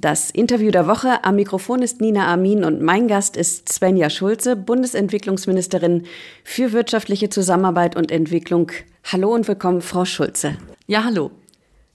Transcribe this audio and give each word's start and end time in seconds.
Das 0.00 0.30
Interview 0.30 0.70
der 0.70 0.86
Woche. 0.86 1.24
Am 1.24 1.34
Mikrofon 1.34 1.82
ist 1.82 2.00
Nina 2.00 2.32
Amin 2.32 2.62
und 2.62 2.80
mein 2.80 3.08
Gast 3.08 3.36
ist 3.36 3.68
Svenja 3.68 4.10
Schulze, 4.10 4.54
Bundesentwicklungsministerin 4.54 6.04
für 6.44 6.72
wirtschaftliche 6.72 7.30
Zusammenarbeit 7.30 7.96
und 7.96 8.12
Entwicklung. 8.12 8.70
Hallo 9.02 9.34
und 9.34 9.48
willkommen, 9.48 9.80
Frau 9.80 10.04
Schulze. 10.04 10.56
Ja, 10.86 11.02
hallo. 11.02 11.32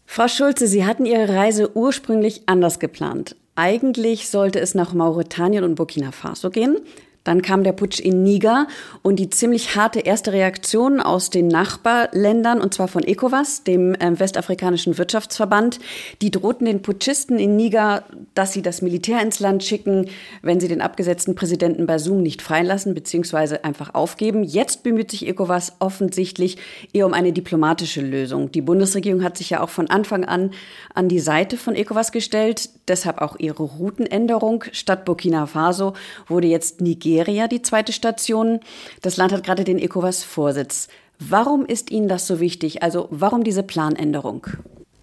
Frau 0.06 0.28
Schulze, 0.28 0.68
Sie 0.68 0.86
hatten 0.86 1.06
Ihre 1.06 1.34
Reise 1.34 1.78
ursprünglich 1.78 2.42
anders 2.46 2.80
geplant. 2.80 3.38
Eigentlich 3.56 4.28
sollte 4.28 4.60
es 4.60 4.76
nach 4.76 4.94
Mauretanien 4.94 5.64
und 5.64 5.76
Burkina 5.76 6.12
Faso 6.12 6.50
gehen. 6.50 6.82
Dann 7.24 7.42
kam 7.42 7.64
der 7.64 7.72
Putsch 7.72 8.00
in 8.00 8.24
Niger 8.24 8.68
und 9.02 9.18
die 9.18 9.30
ziemlich 9.30 9.76
harte 9.76 10.02
erste 10.02 10.34
Reaktion 10.34 11.00
aus 11.00 11.30
den 11.30 11.48
Nachbarländern, 11.48 12.60
und 12.60 12.74
zwar 12.74 12.88
von 12.88 13.04
ECOWAS, 13.04 13.64
dem 13.64 13.96
äh, 13.96 14.20
westafrikanischen 14.20 14.98
Wirtschaftsverband. 14.98 15.80
Die 16.22 16.32
drohten 16.32 16.66
den 16.66 16.82
Putschisten 16.82 17.40
in 17.40 17.56
Niger, 17.56 18.04
dass 18.36 18.52
sie 18.52 18.62
das 18.62 18.82
Militär 18.82 19.22
ins 19.22 19.40
Land 19.40 19.64
schicken, 19.64 20.10
wenn 20.42 20.60
sie 20.60 20.68
den 20.68 20.82
abgesetzten 20.82 21.36
Präsidenten 21.36 21.86
Basum 21.86 22.22
nicht 22.22 22.42
freilassen 22.42 22.94
bzw. 22.94 23.60
einfach 23.64 23.94
aufgeben. 23.94 24.44
Jetzt 24.44 24.84
bemüht 24.84 25.12
sich 25.12 25.28
ECOWAS 25.28 25.78
offensichtlich 25.80 26.58
eher 26.92 27.06
um 27.06 27.14
eine 27.14 27.32
diplomatische 27.32 28.02
Lösung. 28.02 28.52
Die 28.52 28.62
Bundesregierung 28.62 29.24
hat 29.24 29.38
sich 29.38 29.50
ja 29.50 29.62
auch 29.62 29.70
von 29.70 29.90
Anfang 29.90 30.26
an 30.26 30.52
an 30.94 31.08
die 31.08 31.20
Seite 31.20 31.56
von 31.56 31.76
ECOWAS 31.76 32.12
gestellt, 32.12 32.70
deshalb 32.88 33.22
auch 33.22 33.38
ihre 33.40 33.64
Routenänderung. 33.64 34.66
Statt 34.74 35.06
Burkina 35.06 35.46
Faso 35.46 35.94
wurde 36.28 36.48
jetzt 36.48 36.82
Niger 36.82 37.13
Nigeria 37.14 37.48
die 37.48 37.62
zweite 37.62 37.94
Station. 37.94 38.60
Das 39.02 39.18
Land 39.18 39.34
hat 39.34 39.44
gerade 39.44 39.64
den 39.64 39.78
ECOWAS-Vorsitz. 39.78 40.88
Warum 41.20 41.66
ist 41.66 41.92
Ihnen 41.92 42.08
das 42.08 42.26
so 42.28 42.40
wichtig? 42.40 42.82
Also 42.82 43.08
warum 43.12 43.44
diese 43.44 43.64
Planänderung? 43.64 44.48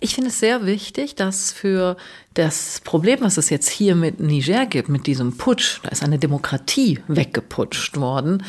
Ich 0.03 0.15
finde 0.15 0.31
es 0.31 0.41
sehr 0.41 0.65
wichtig, 0.65 1.15
dass 1.15 1.53
für 1.53 1.97
das 2.33 2.81
Problem, 2.85 3.21
was 3.21 3.37
es 3.37 3.51
jetzt 3.51 3.69
hier 3.69 3.95
mit 3.95 4.19
Niger 4.19 4.65
gibt, 4.65 4.89
mit 4.89 5.07
diesem 5.07 5.37
Putsch, 5.37 5.81
da 5.83 5.91
ist 5.91 6.03
eine 6.03 6.19
Demokratie 6.19 7.01
weggeputscht 7.07 7.99
worden, 7.99 8.43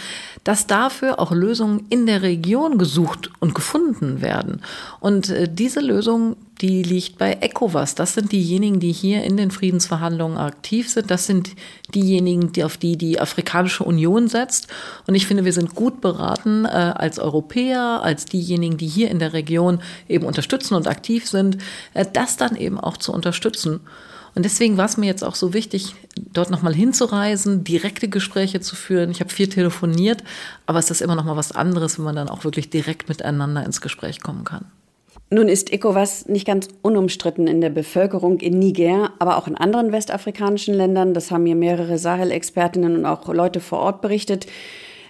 dass 0.46 0.66
dafür 0.66 1.20
auch 1.20 1.32
Lösungen 1.32 1.86
in 1.90 2.06
der 2.06 2.22
Region 2.22 2.78
gesucht 2.78 3.32
und 3.40 3.54
gefunden 3.54 4.22
werden. 4.22 4.62
Und 5.02 5.30
äh, 5.30 5.50
diese 5.52 5.82
Lösung, 5.82 6.38
die 6.62 6.84
liegt 6.84 7.18
bei 7.18 7.34
ECOWAS. 7.34 7.96
Das 7.96 8.14
sind 8.14 8.32
diejenigen, 8.32 8.80
die 8.80 8.92
hier 8.92 9.24
in 9.24 9.36
den 9.36 9.50
Friedensverhandlungen 9.50 10.38
aktiv 10.38 10.90
sind. 10.90 11.10
Das 11.10 11.26
sind 11.26 11.52
diejenigen, 11.96 12.52
die 12.52 12.64
auf 12.64 12.78
die 12.78 12.98
die 12.98 13.20
Afrikanische 13.20 13.84
Union 13.84 14.28
setzt. 14.28 14.68
Und 15.08 15.16
ich 15.16 15.26
finde, 15.26 15.44
wir 15.44 15.54
sind 15.54 15.74
gut 15.74 16.02
beraten 16.02 16.66
äh, 16.66 16.70
als 16.70 17.18
Europäer, 17.18 18.02
als 18.04 18.26
diejenigen, 18.26 18.78
die 18.78 18.88
hier 18.88 19.10
in 19.10 19.18
der 19.18 19.34
Region 19.34 19.82
eben 20.08 20.26
unterstützen 20.26 20.76
und 20.76 20.88
aktiv 20.88 21.28
sind, 21.28 21.58
äh, 21.96 22.06
das 22.12 22.38
dann 22.38 22.56
eben 22.56 22.80
auch 22.80 22.98
zu 22.98 23.12
unterstützen. 23.12 23.80
Und 24.36 24.44
deswegen 24.44 24.78
war 24.78 24.86
es 24.86 24.98
mir 24.98 25.08
jetzt 25.08 25.24
auch 25.24 25.36
so 25.36 25.54
wichtig, 25.54 25.96
dort 26.16 26.52
nochmal 26.52 26.74
hinzureisen, 26.74 27.64
direkte 27.64 28.08
Gespräche 28.08 28.62
zu 28.62 28.76
führen. 28.76 29.12
Ich 29.12 29.20
habe 29.20 29.30
viel 29.30 29.50
telefoniert, 29.50 30.24
aber 30.68 30.80
es 30.80 30.90
ist 30.90 31.02
immer 31.02 31.16
noch 31.16 31.26
mal 31.26 31.36
was 31.36 31.52
anderes, 31.52 31.98
wenn 31.98 32.06
man 32.06 32.16
dann 32.16 32.30
auch 32.30 32.44
wirklich 32.44 32.70
direkt 32.70 33.10
miteinander 33.10 33.66
ins 33.66 33.82
Gespräch 33.82 34.22
kommen 34.22 34.46
kann. 34.46 34.66
Nun 35.34 35.48
ist 35.48 35.72
ECOWAS 35.72 36.28
nicht 36.28 36.46
ganz 36.46 36.68
unumstritten 36.82 37.48
in 37.48 37.62
der 37.62 37.70
Bevölkerung 37.70 38.42
in 38.42 38.60
Niger, 38.60 39.14
aber 39.18 39.38
auch 39.38 39.48
in 39.48 39.56
anderen 39.56 39.94
westafrikanischen 39.94 40.74
Ländern. 40.74 41.14
Das 41.14 41.32
haben 41.32 41.44
mir 41.44 41.56
mehrere 41.56 41.98
Sahel-Expertinnen 41.98 42.98
und 42.98 43.06
auch 43.06 43.34
Leute 43.34 43.62
vor 43.62 43.80
Ort 43.80 44.02
berichtet. 44.02 44.46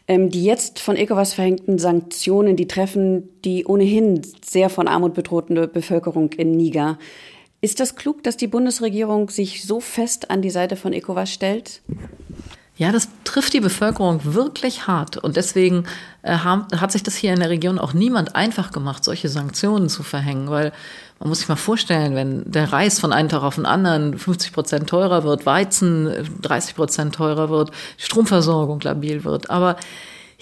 Ähm, 0.08 0.30
die 0.30 0.44
jetzt 0.44 0.80
von 0.80 0.96
ECOWAS 0.96 1.34
verhängten 1.34 1.80
Sanktionen, 1.80 2.56
die 2.56 2.68
treffen 2.68 3.30
die 3.44 3.66
ohnehin 3.66 4.22
sehr 4.46 4.70
von 4.70 4.88
Armut 4.88 5.16
bedrohte 5.16 5.68
Bevölkerung 5.68 6.32
in 6.34 6.52
Niger. 6.52 7.00
Ist 7.60 7.80
das 7.80 7.96
klug, 7.96 8.22
dass 8.24 8.38
die 8.38 8.48
Bundesregierung 8.48 9.30
sich 9.32 9.64
so 9.64 9.80
fest 9.80 10.30
an 10.30 10.44
die 10.44 10.50
Seite 10.52 10.76
von 10.76 10.94
ECOWAS 10.94 11.34
stellt? 11.34 11.82
Ja, 12.82 12.92
das 12.92 13.10
trifft 13.26 13.54
die 13.54 13.60
Bevölkerung 13.60 14.34
wirklich 14.34 14.88
hart. 14.88 15.16
Und 15.16 15.36
deswegen 15.36 15.84
äh, 16.24 16.36
hat 16.36 16.92
sich 16.92 17.04
das 17.04 17.16
hier 17.16 17.32
in 17.32 17.40
der 17.40 17.52
Region 17.52 17.78
auch 17.78 17.94
niemand 17.94 18.36
einfach 18.36 18.72
gemacht, 18.72 19.04
solche 19.04 19.30
Sanktionen 19.30 19.88
zu 19.88 20.02
verhängen. 20.02 20.50
Weil 20.50 20.74
man 21.20 21.30
muss 21.30 21.42
sich 21.42 21.48
mal 21.48 21.58
vorstellen, 21.58 22.16
wenn 22.16 22.52
der 22.52 22.74
Reis 22.74 23.00
von 23.00 23.14
einem 23.14 23.30
Tag 23.30 23.44
auf 23.44 23.54
den 23.54 23.68
anderen 23.68 24.18
50 24.18 24.52
Prozent 24.52 24.90
teurer 24.90 25.24
wird, 25.24 25.46
Weizen 25.46 26.28
30 26.42 26.74
Prozent 26.74 27.14
teurer 27.14 27.52
wird, 27.52 27.70
Stromversorgung 27.98 28.80
labil 28.82 29.24
wird. 29.26 29.52
Aber 29.52 29.76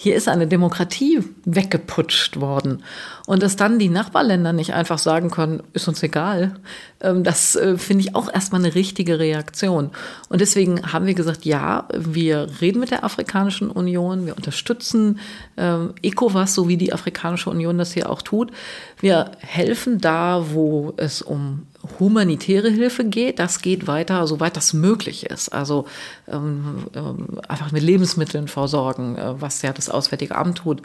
hier 0.02 0.16
ist 0.16 0.28
eine 0.28 0.46
Demokratie 0.46 1.22
weggeputscht 1.44 2.40
worden. 2.40 2.82
Und 3.26 3.42
dass 3.42 3.56
dann 3.56 3.78
die 3.78 3.90
Nachbarländer 3.90 4.54
nicht 4.54 4.72
einfach 4.72 4.96
sagen 4.96 5.30
können, 5.30 5.62
ist 5.74 5.88
uns 5.88 6.02
egal, 6.02 6.54
ähm, 7.02 7.22
das 7.22 7.54
äh, 7.54 7.76
finde 7.76 8.04
ich 8.04 8.14
auch 8.14 8.32
erstmal 8.32 8.64
eine 8.64 8.74
richtige 8.74 9.18
Reaktion. 9.18 9.90
Und 10.30 10.40
deswegen 10.40 10.90
haben 10.90 11.04
wir 11.04 11.12
gesagt, 11.12 11.44
ja, 11.44 11.86
wir 11.94 12.48
reden 12.62 12.80
mit 12.80 12.92
der 12.92 13.04
Afrikanischen 13.04 13.70
Union, 13.70 14.24
wir 14.24 14.38
unterstützen 14.38 15.18
ähm, 15.58 15.92
ECOWAS, 16.00 16.54
so 16.54 16.66
wie 16.66 16.78
die 16.78 16.94
Afrikanische 16.94 17.50
Union 17.50 17.76
das 17.76 17.92
hier 17.92 18.08
auch 18.08 18.22
tut. 18.22 18.52
Wir 19.00 19.32
helfen 19.40 19.98
da, 19.98 20.46
wo 20.52 20.94
es 20.96 21.20
um 21.20 21.66
humanitäre 21.98 22.70
Hilfe 22.70 23.04
geht, 23.04 23.38
das 23.38 23.62
geht 23.62 23.86
weiter, 23.86 24.26
soweit 24.26 24.56
das 24.56 24.72
möglich 24.72 25.26
ist. 25.26 25.48
Also 25.50 25.86
ähm, 26.28 26.86
ähm, 26.94 27.40
einfach 27.48 27.72
mit 27.72 27.82
Lebensmitteln 27.82 28.48
versorgen, 28.48 29.16
äh, 29.16 29.40
was 29.40 29.62
ja 29.62 29.72
das 29.72 29.88
Auswärtige 29.88 30.36
Amt 30.36 30.58
tut. 30.58 30.82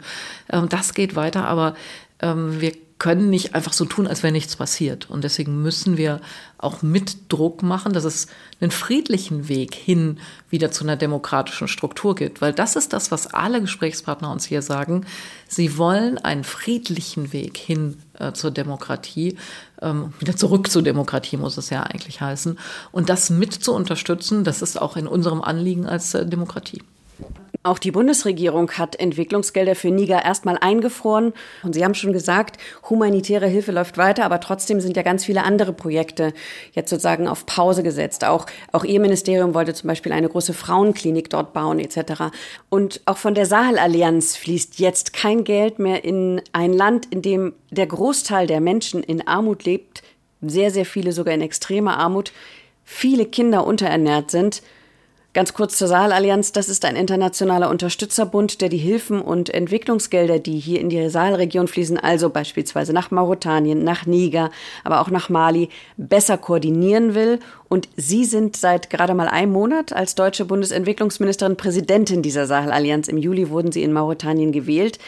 Ähm, 0.50 0.68
das 0.68 0.94
geht 0.94 1.16
weiter, 1.16 1.46
aber 1.46 1.74
ähm, 2.20 2.60
wir 2.60 2.72
können 2.98 3.28
nicht 3.28 3.54
einfach 3.54 3.74
so 3.74 3.84
tun, 3.84 4.06
als 4.06 4.22
wäre 4.22 4.32
nichts 4.32 4.56
passiert. 4.56 5.10
Und 5.10 5.22
deswegen 5.22 5.60
müssen 5.60 5.98
wir 5.98 6.20
auch 6.56 6.80
mit 6.80 7.30
Druck 7.30 7.62
machen, 7.62 7.92
dass 7.92 8.04
es 8.04 8.28
einen 8.60 8.70
friedlichen 8.70 9.48
Weg 9.48 9.74
hin 9.74 10.18
wieder 10.48 10.70
zu 10.70 10.84
einer 10.84 10.96
demokratischen 10.96 11.68
Struktur 11.68 12.14
gibt. 12.14 12.40
Weil 12.40 12.54
das 12.54 12.74
ist 12.74 12.94
das, 12.94 13.10
was 13.10 13.26
alle 13.34 13.60
Gesprächspartner 13.60 14.30
uns 14.30 14.46
hier 14.46 14.62
sagen. 14.62 15.04
Sie 15.46 15.76
wollen 15.76 16.16
einen 16.16 16.44
friedlichen 16.44 17.34
Weg 17.34 17.58
hin 17.58 17.98
äh, 18.18 18.32
zur 18.32 18.50
Demokratie, 18.50 19.36
ähm, 19.82 20.12
wieder 20.18 20.36
zurück 20.36 20.70
zur 20.70 20.82
Demokratie 20.82 21.36
muss 21.36 21.56
es 21.56 21.70
ja 21.70 21.82
eigentlich 21.82 22.20
heißen. 22.20 22.58
Und 22.92 23.08
das 23.08 23.30
mit 23.30 23.52
zu 23.52 23.74
unterstützen, 23.74 24.44
das 24.44 24.62
ist 24.62 24.80
auch 24.80 24.96
in 24.96 25.06
unserem 25.06 25.42
Anliegen 25.42 25.86
als 25.86 26.14
äh, 26.14 26.26
Demokratie. 26.26 26.82
Auch 27.66 27.80
die 27.80 27.90
Bundesregierung 27.90 28.70
hat 28.70 28.94
Entwicklungsgelder 28.94 29.74
für 29.74 29.90
Niger 29.90 30.24
erstmal 30.24 30.56
eingefroren. 30.56 31.32
Und 31.64 31.72
Sie 31.72 31.82
haben 31.82 31.94
schon 31.94 32.12
gesagt, 32.12 32.58
humanitäre 32.88 33.48
Hilfe 33.48 33.72
läuft 33.72 33.98
weiter, 33.98 34.24
aber 34.24 34.38
trotzdem 34.38 34.80
sind 34.80 34.96
ja 34.96 35.02
ganz 35.02 35.24
viele 35.24 35.42
andere 35.42 35.72
Projekte 35.72 36.32
jetzt 36.74 36.90
sozusagen 36.90 37.26
auf 37.26 37.44
Pause 37.44 37.82
gesetzt. 37.82 38.24
Auch, 38.24 38.46
auch 38.70 38.84
Ihr 38.84 39.00
Ministerium 39.00 39.52
wollte 39.52 39.74
zum 39.74 39.88
Beispiel 39.88 40.12
eine 40.12 40.28
große 40.28 40.52
Frauenklinik 40.52 41.28
dort 41.28 41.54
bauen 41.54 41.80
etc. 41.80 42.30
Und 42.68 43.00
auch 43.04 43.16
von 43.16 43.34
der 43.34 43.46
Sahel-Allianz 43.46 44.36
fließt 44.36 44.78
jetzt 44.78 45.12
kein 45.12 45.42
Geld 45.42 45.80
mehr 45.80 46.04
in 46.04 46.40
ein 46.52 46.72
Land, 46.72 47.06
in 47.06 47.20
dem 47.20 47.52
der 47.72 47.88
Großteil 47.88 48.46
der 48.46 48.60
Menschen 48.60 49.02
in 49.02 49.26
Armut 49.26 49.64
lebt, 49.64 50.04
sehr, 50.40 50.70
sehr 50.70 50.86
viele 50.86 51.10
sogar 51.10 51.34
in 51.34 51.40
extremer 51.40 51.98
Armut, 51.98 52.32
viele 52.84 53.26
Kinder 53.26 53.66
unterernährt 53.66 54.30
sind 54.30 54.62
Ganz 55.36 55.52
kurz 55.52 55.76
zur 55.76 55.88
Saalallianz. 55.88 56.52
Das 56.52 56.70
ist 56.70 56.86
ein 56.86 56.96
internationaler 56.96 57.68
Unterstützerbund, 57.68 58.62
der 58.62 58.70
die 58.70 58.78
Hilfen 58.78 59.20
und 59.20 59.52
Entwicklungsgelder, 59.52 60.38
die 60.38 60.58
hier 60.58 60.80
in 60.80 60.88
die 60.88 61.10
Saalregion 61.10 61.68
fließen, 61.68 61.98
also 61.98 62.30
beispielsweise 62.30 62.94
nach 62.94 63.10
Mauretanien, 63.10 63.84
nach 63.84 64.06
Niger, 64.06 64.50
aber 64.82 65.02
auch 65.02 65.10
nach 65.10 65.28
Mali, 65.28 65.68
besser 65.98 66.38
koordinieren 66.38 67.14
will. 67.14 67.38
Und 67.68 67.86
Sie 67.96 68.24
sind 68.24 68.56
seit 68.56 68.88
gerade 68.88 69.12
mal 69.12 69.28
einem 69.28 69.52
Monat 69.52 69.92
als 69.92 70.14
deutsche 70.14 70.46
Bundesentwicklungsministerin 70.46 71.58
Präsidentin 71.58 72.22
dieser 72.22 72.46
Sahelallianz. 72.46 73.06
Im 73.06 73.18
Juli 73.18 73.50
wurden 73.50 73.72
Sie 73.72 73.82
in 73.82 73.92
Mauretanien 73.92 74.52
gewählt, 74.52 74.98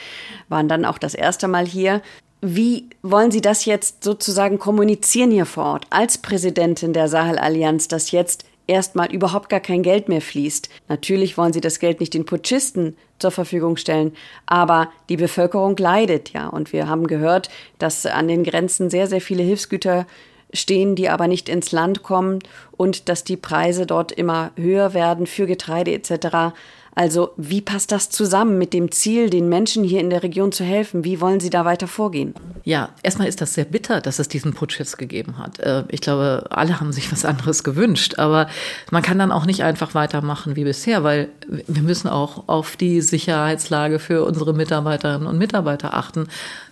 waren 0.50 0.69
dann 0.69 0.84
auch 0.84 0.99
das 0.99 1.15
erste 1.15 1.49
Mal 1.49 1.65
hier. 1.65 2.03
Wie 2.43 2.91
wollen 3.00 3.31
Sie 3.31 3.41
das 3.41 3.65
jetzt 3.65 4.05
sozusagen 4.05 4.59
kommunizieren 4.59 5.31
hier 5.31 5.47
vor 5.47 5.65
Ort 5.65 5.87
als 5.89 6.19
Präsidentin 6.19 6.93
der 6.93 7.09
Sahelallianz, 7.09 7.89
dass 7.89 8.10
jetzt 8.10 8.45
erstmal 8.68 9.12
überhaupt 9.12 9.48
gar 9.48 9.60
kein 9.60 9.82
Geld 9.82 10.09
mehr 10.09 10.20
fließt. 10.20 10.68
Natürlich 10.88 11.36
wollen 11.36 11.53
sie 11.53 11.60
das 11.60 11.80
Geld 11.80 11.98
nicht 11.98 12.15
den 12.15 12.26
Putschisten 12.26 12.97
zur 13.18 13.32
Verfügung 13.32 13.76
stellen, 13.76 14.15
aber 14.47 14.92
die 15.09 15.16
Bevölkerung 15.16 15.76
leidet 15.76 16.32
ja. 16.32 16.47
Und 16.47 16.72
wir 16.72 16.88
haben 16.88 17.09
gehört, 17.09 17.50
dass 17.78 18.06
an 18.06 18.28
den 18.28 18.44
Grenzen 18.44 18.91
sehr, 18.91 19.09
sehr 19.09 19.20
viele 19.20 19.42
Hilfsgüter 19.42 20.06
stehen, 20.53 20.94
die 20.94 21.09
aber 21.09 21.26
nicht 21.26 21.48
ins 21.48 21.72
Land 21.72 22.03
kommen 22.03 22.38
und 22.76 23.09
dass 23.09 23.24
die 23.24 23.36
Preise 23.36 23.86
dort 23.86 24.12
immer 24.12 24.53
höher 24.56 24.94
werden 24.94 25.26
für 25.26 25.47
Getreide 25.47 25.92
etc. 25.92 26.54
Also 26.98 27.30
wie 27.36 27.60
passt 27.60 27.92
das 27.92 28.10
zusammen 28.10 28.59
mit 28.59 28.72
dem 28.72 28.91
Ziel, 28.91 29.30
den 29.30 29.48
Menschen 29.48 29.84
hier 29.84 30.00
in 30.00 30.10
der 30.10 30.24
Region 30.24 30.50
zu 30.50 30.65
helfen? 30.65 31.04
Wie 31.04 31.21
wollen 31.21 31.39
Sie 31.39 31.48
da 31.48 31.65
weiter 31.65 31.86
vorgehen? 31.86 32.34
Ja, 32.65 32.89
erstmal 33.04 33.28
ist 33.28 33.41
das 33.41 33.54
sehr 33.54 33.66
bitter, 33.66 34.00
dass 34.00 34.18
es 34.18 34.27
diesen 34.27 34.53
Putsch 34.53 34.80
jetzt 34.80 34.98
gegeben 34.98 35.39
hat. 35.39 35.60
Äh, 35.60 35.84
ich 35.91 36.00
glaube, 36.00 36.47
alle 36.50 36.80
haben 36.80 36.91
sich 36.91 37.12
was 37.12 37.24
anderes 37.24 37.62
gewünscht, 37.62 38.18
aber 38.18 38.48
man 38.91 39.03
kann 39.03 39.16
dann 39.16 39.30
auch 39.30 39.47
nicht 39.47 39.62
einfach 39.62 39.95
weitermachen 39.95 40.56
wie 40.56 40.65
bisher, 40.65 41.04
weil 41.04 41.28
wir 41.47 41.83
müssen 41.83 42.09
auch 42.09 42.48
auf 42.48 42.74
die 42.74 43.00
Sicherheitslage 43.00 44.00
für 44.00 44.24
unsere 44.24 44.53
Mitarbeiterinnen 44.53 45.28
und 45.28 45.39
Mitarbeiter 45.39 45.95
achten. 45.95 46.27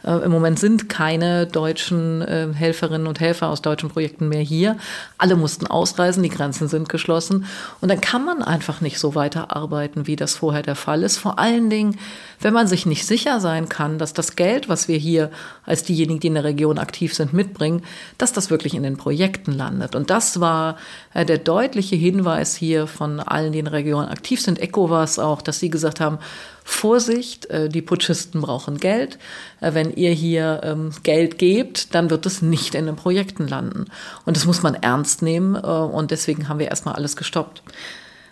Äh, 0.06 0.25
Im 0.25 0.31
Moment 0.31 0.58
sind 0.58 0.88
keine 0.88 1.47
deutschen 1.47 2.23
äh, 2.23 2.49
Helferinnen 2.55 3.06
und 3.06 3.20
Helfer 3.20 3.49
aus 3.49 3.61
deutschen 3.61 3.91
Projekten 3.91 4.29
mehr 4.29 4.41
hier. 4.41 4.76
Alle 5.19 5.37
mussten 5.37 5.67
ausreisen, 5.67 6.23
die 6.23 6.29
Grenzen 6.29 6.69
sind 6.69 6.88
geschlossen. 6.88 7.47
Und 7.81 7.91
dann 7.91 8.00
kann 8.00 8.25
man 8.25 8.43
einfach 8.43 8.81
nicht 8.81 8.99
so 8.99 9.14
weiterarbeiten, 9.14 10.06
wie 10.06 10.17
das 10.17 10.37
vorher 10.37 10.62
der 10.62 10.76
Fall 10.76 11.03
ist. 11.03 11.19
Vor 11.19 11.38
allen 11.38 11.69
Dingen, 11.69 11.99
wenn 12.41 12.55
man 12.55 12.69
sich 12.69 12.87
nicht 12.87 13.06
sicher 13.06 13.41
sein 13.41 13.69
kann, 13.69 13.99
dass 13.99 14.12
das 14.12 14.37
Geld, 14.37 14.69
was 14.69 14.88
wir 14.88 14.99
hier 14.99 15.31
als 15.64 15.82
diejenigen, 15.82 16.20
die 16.20 16.29
in 16.29 16.35
der 16.35 16.44
Region 16.44 16.79
aktiv 16.79 17.14
sind, 17.14 17.32
mitbringen, 17.32 17.82
dass 18.19 18.32
das 18.32 18.50
wirklich 18.50 18.75
in 18.75 18.85
den 18.85 18.97
Projekten 18.97 19.52
landet. 19.52 19.97
Und 19.97 20.11
das 20.11 20.41
war 20.41 20.76
äh, 21.14 21.26
der 21.26 21.38
deutliche 21.38 21.97
Hinweis 21.97 22.55
hier 22.55 22.87
von 22.87 23.20
allen, 23.20 23.52
die 23.52 23.59
in 23.59 23.64
der 23.64 23.75
Region 23.75 24.05
aktiv 24.05 24.41
sind. 24.41 24.61
ECOWAS 24.61 25.19
auch, 25.19 25.43
dass 25.43 25.59
sie 25.59 25.70
gesagt 25.70 26.00
haben, 26.00 26.19
Vorsicht, 26.68 27.46
äh, 27.46 27.68
die 27.68 27.80
Putschisten 27.80 28.40
brauchen 28.40 28.78
Geld. 28.78 29.18
Äh, 29.60 29.72
wenn 29.74 29.92
ihr 29.92 30.10
hier 30.10 30.62
ähm, 30.64 30.90
Geld 31.04 31.38
gebt, 31.38 31.94
dann 31.94 32.10
wird 32.10 32.26
es 32.26 32.42
nicht 32.42 32.74
in 32.74 32.86
den 32.86 32.96
Projekten 32.96 33.46
landen. 33.46 33.86
Und 34.24 34.36
das 34.36 34.46
muss 34.46 34.64
man 34.64 34.74
ernst 34.74 35.22
nehmen 35.22 35.54
äh, 35.54 35.58
und 35.60 36.10
deswegen 36.10 36.48
haben 36.48 36.58
wir 36.58 36.66
erstmal 36.66 36.96
alles 36.96 37.14
gestoppt. 37.14 37.62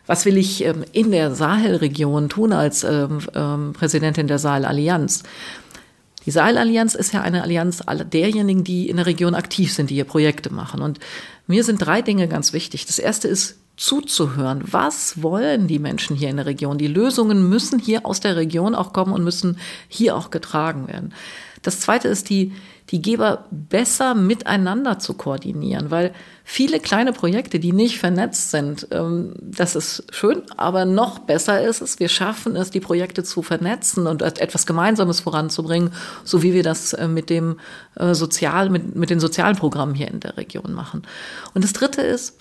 Was 0.06 0.24
will 0.24 0.36
ich 0.36 0.64
ähm, 0.64 0.84
in 0.90 1.12
der 1.12 1.32
Sahelregion 1.32 2.28
tun 2.28 2.52
als 2.52 2.82
ähm, 2.82 3.72
Präsidentin 3.72 4.26
der 4.26 4.40
Sahelallianz? 4.40 5.22
Die 6.26 6.32
Sahelallianz 6.32 6.96
ist 6.96 7.12
ja 7.12 7.20
eine 7.20 7.42
Allianz 7.42 7.84
derjenigen, 8.12 8.64
die 8.64 8.88
in 8.88 8.96
der 8.96 9.06
Region 9.06 9.36
aktiv 9.36 9.72
sind, 9.72 9.90
die 9.90 9.94
hier 9.94 10.04
Projekte 10.04 10.52
machen. 10.52 10.82
Und 10.82 10.98
mir 11.46 11.62
sind 11.62 11.78
drei 11.78 12.02
Dinge 12.02 12.26
ganz 12.26 12.52
wichtig. 12.52 12.86
Das 12.86 12.98
erste 12.98 13.28
ist 13.28 13.58
zuzuhören. 13.76 14.62
Was 14.70 15.22
wollen 15.22 15.66
die 15.66 15.78
Menschen 15.78 16.16
hier 16.16 16.30
in 16.30 16.36
der 16.36 16.46
Region? 16.46 16.78
Die 16.78 16.86
Lösungen 16.86 17.48
müssen 17.48 17.78
hier 17.78 18.06
aus 18.06 18.20
der 18.20 18.36
Region 18.36 18.74
auch 18.74 18.92
kommen 18.92 19.12
und 19.12 19.24
müssen 19.24 19.58
hier 19.88 20.16
auch 20.16 20.30
getragen 20.30 20.86
werden. 20.86 21.12
Das 21.64 21.80
zweite 21.80 22.08
ist, 22.08 22.28
die, 22.28 22.52
die 22.90 23.00
Geber 23.00 23.46
besser 23.50 24.14
miteinander 24.14 24.98
zu 24.98 25.14
koordinieren, 25.14 25.90
weil 25.90 26.12
viele 26.44 26.78
kleine 26.78 27.14
Projekte, 27.14 27.58
die 27.58 27.72
nicht 27.72 27.98
vernetzt 27.98 28.50
sind, 28.50 28.86
ähm, 28.90 29.34
das 29.40 29.74
ist 29.74 30.04
schön, 30.10 30.42
aber 30.58 30.84
noch 30.84 31.20
besser 31.20 31.62
ist 31.66 31.80
es, 31.80 31.98
wir 31.98 32.10
schaffen 32.10 32.54
es, 32.54 32.70
die 32.70 32.80
Projekte 32.80 33.24
zu 33.24 33.40
vernetzen 33.40 34.06
und 34.06 34.20
etwas 34.20 34.66
Gemeinsames 34.66 35.20
voranzubringen, 35.20 35.90
so 36.22 36.42
wie 36.42 36.52
wir 36.52 36.62
das 36.62 36.92
äh, 36.92 37.08
mit 37.08 37.30
dem 37.30 37.58
äh, 37.96 38.12
Sozial, 38.12 38.68
mit, 38.68 38.94
mit 38.94 39.08
den 39.08 39.20
sozialen 39.20 39.56
Programmen 39.56 39.94
hier 39.94 40.08
in 40.08 40.20
der 40.20 40.36
Region 40.36 40.74
machen. 40.74 41.02
Und 41.54 41.64
das 41.64 41.72
dritte 41.72 42.02
ist, 42.02 42.38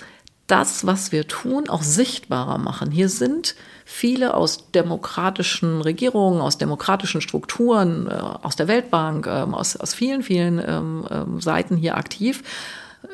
das, 0.48 0.86
was 0.86 1.12
wir 1.12 1.28
tun, 1.28 1.70
auch 1.70 1.84
sichtbarer 1.84 2.58
machen. 2.58 2.92
Hier 2.92 3.10
sind 3.10 3.56
viele 3.86 4.34
aus 4.34 4.72
demokratischen 4.72 5.82
Regierungen, 5.82 6.42
aus 6.42 6.58
demokratischen 6.58 7.22
Strukturen, 7.22 8.08
äh, 8.08 8.14
aus 8.14 8.56
der 8.56 8.68
Weltbank, 8.68 9.28
ähm, 9.28 9.54
aus, 9.54 9.76
aus 9.78 9.94
vielen, 9.94 10.24
vielen 10.24 10.62
ähm, 10.66 11.06
ähm, 11.10 11.42
Seiten 11.42 11.78
hier 11.78 11.98
aktiv. 11.98 12.44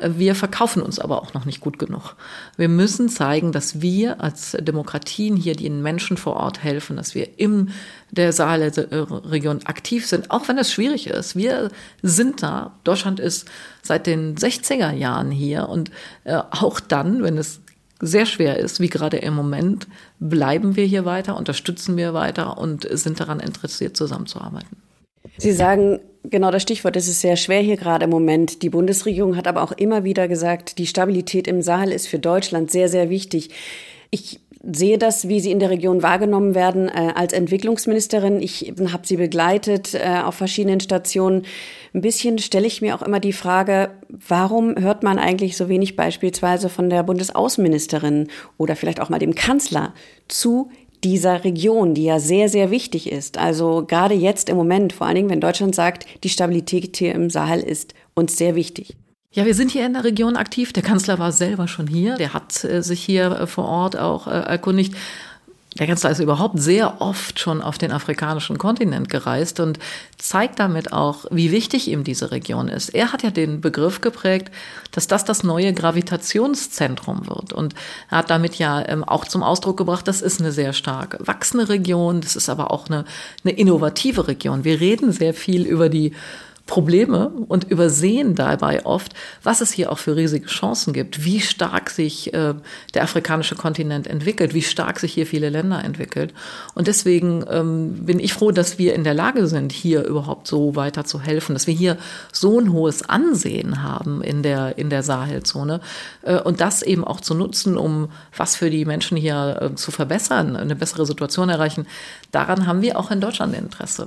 Wir 0.00 0.34
verkaufen 0.34 0.82
uns 0.82 0.98
aber 0.98 1.20
auch 1.20 1.34
noch 1.34 1.44
nicht 1.44 1.60
gut 1.60 1.78
genug. 1.78 2.14
Wir 2.56 2.68
müssen 2.68 3.08
zeigen, 3.08 3.52
dass 3.52 3.80
wir 3.80 4.20
als 4.20 4.56
Demokratien 4.60 5.36
hier 5.36 5.56
den 5.56 5.82
Menschen 5.82 6.16
vor 6.16 6.36
Ort 6.36 6.62
helfen, 6.62 6.96
dass 6.96 7.14
wir 7.14 7.38
in 7.38 7.70
der 8.10 8.32
Saale-Region 8.32 9.60
aktiv 9.64 10.06
sind, 10.06 10.30
auch 10.30 10.48
wenn 10.48 10.58
es 10.58 10.72
schwierig 10.72 11.08
ist. 11.08 11.34
Wir 11.34 11.70
sind 12.02 12.42
da. 12.42 12.72
Deutschland 12.84 13.20
ist 13.20 13.50
seit 13.82 14.06
den 14.06 14.36
60er 14.36 14.92
Jahren 14.92 15.30
hier 15.30 15.68
und 15.68 15.90
äh, 16.24 16.40
auch 16.50 16.80
dann, 16.80 17.22
wenn 17.22 17.36
es 17.36 17.60
sehr 18.00 18.26
schwer 18.26 18.58
ist, 18.58 18.80
wie 18.80 18.88
gerade 18.88 19.18
im 19.18 19.34
Moment, 19.34 19.86
bleiben 20.18 20.76
wir 20.76 20.84
hier 20.84 21.04
weiter, 21.04 21.36
unterstützen 21.36 21.96
wir 21.96 22.14
weiter 22.14 22.58
und 22.58 22.88
sind 22.90 23.20
daran 23.20 23.40
interessiert, 23.40 23.96
zusammenzuarbeiten. 23.96 24.76
Sie 25.36 25.52
sagen, 25.52 26.00
genau 26.24 26.50
das 26.50 26.62
Stichwort, 26.62 26.96
es 26.96 27.08
ist 27.08 27.20
sehr 27.20 27.36
schwer 27.36 27.60
hier 27.60 27.76
gerade 27.76 28.04
im 28.04 28.10
Moment. 28.10 28.62
Die 28.62 28.70
Bundesregierung 28.70 29.36
hat 29.36 29.46
aber 29.46 29.62
auch 29.62 29.72
immer 29.72 30.04
wieder 30.04 30.28
gesagt, 30.28 30.78
die 30.78 30.86
Stabilität 30.86 31.46
im 31.48 31.62
Sahel 31.62 31.92
ist 31.92 32.08
für 32.08 32.18
Deutschland 32.18 32.70
sehr, 32.70 32.88
sehr 32.88 33.10
wichtig. 33.10 33.50
Ich 34.10 34.40
sehe 34.62 34.98
das, 34.98 35.28
wie 35.28 35.40
Sie 35.40 35.50
in 35.50 35.58
der 35.58 35.70
Region 35.70 36.02
wahrgenommen 36.02 36.54
werden, 36.54 36.88
äh, 36.88 37.12
als 37.14 37.32
Entwicklungsministerin. 37.32 38.42
Ich 38.42 38.72
habe 38.92 39.06
Sie 39.06 39.16
begleitet 39.16 39.94
äh, 39.94 40.20
auf 40.22 40.34
verschiedenen 40.34 40.80
Stationen. 40.80 41.46
Ein 41.94 42.02
bisschen 42.02 42.38
stelle 42.38 42.66
ich 42.66 42.82
mir 42.82 42.94
auch 42.94 43.02
immer 43.02 43.20
die 43.20 43.32
Frage, 43.32 43.90
warum 44.08 44.76
hört 44.78 45.02
man 45.02 45.18
eigentlich 45.18 45.56
so 45.56 45.68
wenig 45.68 45.96
beispielsweise 45.96 46.68
von 46.68 46.90
der 46.90 47.02
Bundesaußenministerin 47.02 48.28
oder 48.58 48.76
vielleicht 48.76 49.00
auch 49.00 49.08
mal 49.08 49.18
dem 49.18 49.34
Kanzler 49.34 49.94
zu 50.28 50.70
dieser 51.04 51.44
Region, 51.44 51.94
die 51.94 52.04
ja 52.04 52.20
sehr, 52.20 52.48
sehr 52.48 52.70
wichtig 52.70 53.10
ist. 53.10 53.38
Also 53.38 53.84
gerade 53.86 54.14
jetzt 54.14 54.48
im 54.48 54.56
Moment, 54.56 54.92
vor 54.92 55.06
allen 55.06 55.16
Dingen, 55.16 55.30
wenn 55.30 55.40
Deutschland 55.40 55.74
sagt, 55.74 56.06
die 56.24 56.28
Stabilität 56.28 56.96
hier 56.96 57.14
im 57.14 57.30
Sahel 57.30 57.60
ist 57.60 57.94
uns 58.14 58.36
sehr 58.36 58.54
wichtig. 58.54 58.96
Ja, 59.32 59.44
wir 59.46 59.54
sind 59.54 59.70
hier 59.70 59.86
in 59.86 59.92
der 59.92 60.02
Region 60.02 60.36
aktiv. 60.36 60.72
Der 60.72 60.82
Kanzler 60.82 61.20
war 61.20 61.30
selber 61.30 61.68
schon 61.68 61.86
hier. 61.86 62.16
Der 62.16 62.34
hat 62.34 62.64
äh, 62.64 62.82
sich 62.82 63.00
hier 63.00 63.30
äh, 63.30 63.46
vor 63.46 63.64
Ort 63.64 63.96
auch 63.96 64.26
äh, 64.26 64.30
erkundigt. 64.30 64.94
Der 65.78 65.86
Kanzler 65.86 66.10
ist 66.10 66.18
überhaupt 66.18 66.58
sehr 66.58 67.00
oft 67.00 67.38
schon 67.38 67.62
auf 67.62 67.78
den 67.78 67.92
afrikanischen 67.92 68.58
Kontinent 68.58 69.08
gereist 69.08 69.60
und 69.60 69.78
zeigt 70.18 70.58
damit 70.58 70.92
auch, 70.92 71.26
wie 71.30 71.52
wichtig 71.52 71.88
ihm 71.88 72.02
diese 72.02 72.32
Region 72.32 72.68
ist. 72.68 72.88
Er 72.88 73.12
hat 73.12 73.22
ja 73.22 73.30
den 73.30 73.60
Begriff 73.60 74.00
geprägt, 74.00 74.50
dass 74.90 75.06
das 75.06 75.24
das 75.24 75.44
neue 75.44 75.72
Gravitationszentrum 75.72 77.28
wird. 77.28 77.52
Und 77.52 77.74
er 78.10 78.18
hat 78.18 78.30
damit 78.30 78.56
ja 78.56 78.84
ähm, 78.88 79.04
auch 79.04 79.24
zum 79.24 79.44
Ausdruck 79.44 79.76
gebracht, 79.76 80.08
das 80.08 80.22
ist 80.22 80.40
eine 80.40 80.50
sehr 80.50 80.72
stark 80.72 81.16
wachsende 81.20 81.68
Region, 81.68 82.20
das 82.20 82.34
ist 82.34 82.48
aber 82.48 82.72
auch 82.72 82.88
eine, 82.88 83.04
eine 83.44 83.54
innovative 83.54 84.26
Region. 84.26 84.64
Wir 84.64 84.80
reden 84.80 85.12
sehr 85.12 85.34
viel 85.34 85.64
über 85.64 85.88
die 85.88 86.14
Probleme 86.70 87.32
und 87.48 87.64
übersehen 87.64 88.36
dabei 88.36 88.86
oft, 88.86 89.12
was 89.42 89.60
es 89.60 89.72
hier 89.72 89.90
auch 89.90 89.98
für 89.98 90.14
riesige 90.14 90.46
Chancen 90.46 90.92
gibt, 90.92 91.24
wie 91.24 91.40
stark 91.40 91.90
sich 91.90 92.32
äh, 92.32 92.54
der 92.94 93.02
afrikanische 93.02 93.56
Kontinent 93.56 94.06
entwickelt, 94.06 94.54
wie 94.54 94.62
stark 94.62 95.00
sich 95.00 95.12
hier 95.12 95.26
viele 95.26 95.50
Länder 95.50 95.84
entwickelt. 95.84 96.32
Und 96.74 96.86
deswegen 96.86 97.44
ähm, 97.50 98.06
bin 98.06 98.20
ich 98.20 98.32
froh, 98.32 98.52
dass 98.52 98.78
wir 98.78 98.94
in 98.94 99.02
der 99.02 99.14
Lage 99.14 99.48
sind, 99.48 99.72
hier 99.72 100.04
überhaupt 100.04 100.46
so 100.46 100.76
weiter 100.76 101.04
zu 101.04 101.20
helfen, 101.20 101.54
dass 101.54 101.66
wir 101.66 101.74
hier 101.74 101.96
so 102.32 102.60
ein 102.60 102.72
hohes 102.72 103.02
Ansehen 103.02 103.82
haben 103.82 104.22
in 104.22 104.44
der, 104.44 104.78
in 104.78 104.90
der 104.90 105.02
Sahelzone 105.02 105.80
äh, 106.22 106.40
und 106.40 106.60
das 106.60 106.82
eben 106.82 107.02
auch 107.02 107.20
zu 107.20 107.34
nutzen, 107.34 107.76
um 107.76 108.10
was 108.36 108.54
für 108.54 108.70
die 108.70 108.84
Menschen 108.84 109.16
hier 109.16 109.58
äh, 109.60 109.74
zu 109.74 109.90
verbessern, 109.90 110.54
eine 110.54 110.76
bessere 110.76 111.04
Situation 111.04 111.48
erreichen. 111.48 111.88
Daran 112.30 112.68
haben 112.68 112.80
wir 112.80 112.96
auch 112.96 113.10
in 113.10 113.20
Deutschland 113.20 113.56
Interesse. 113.56 114.06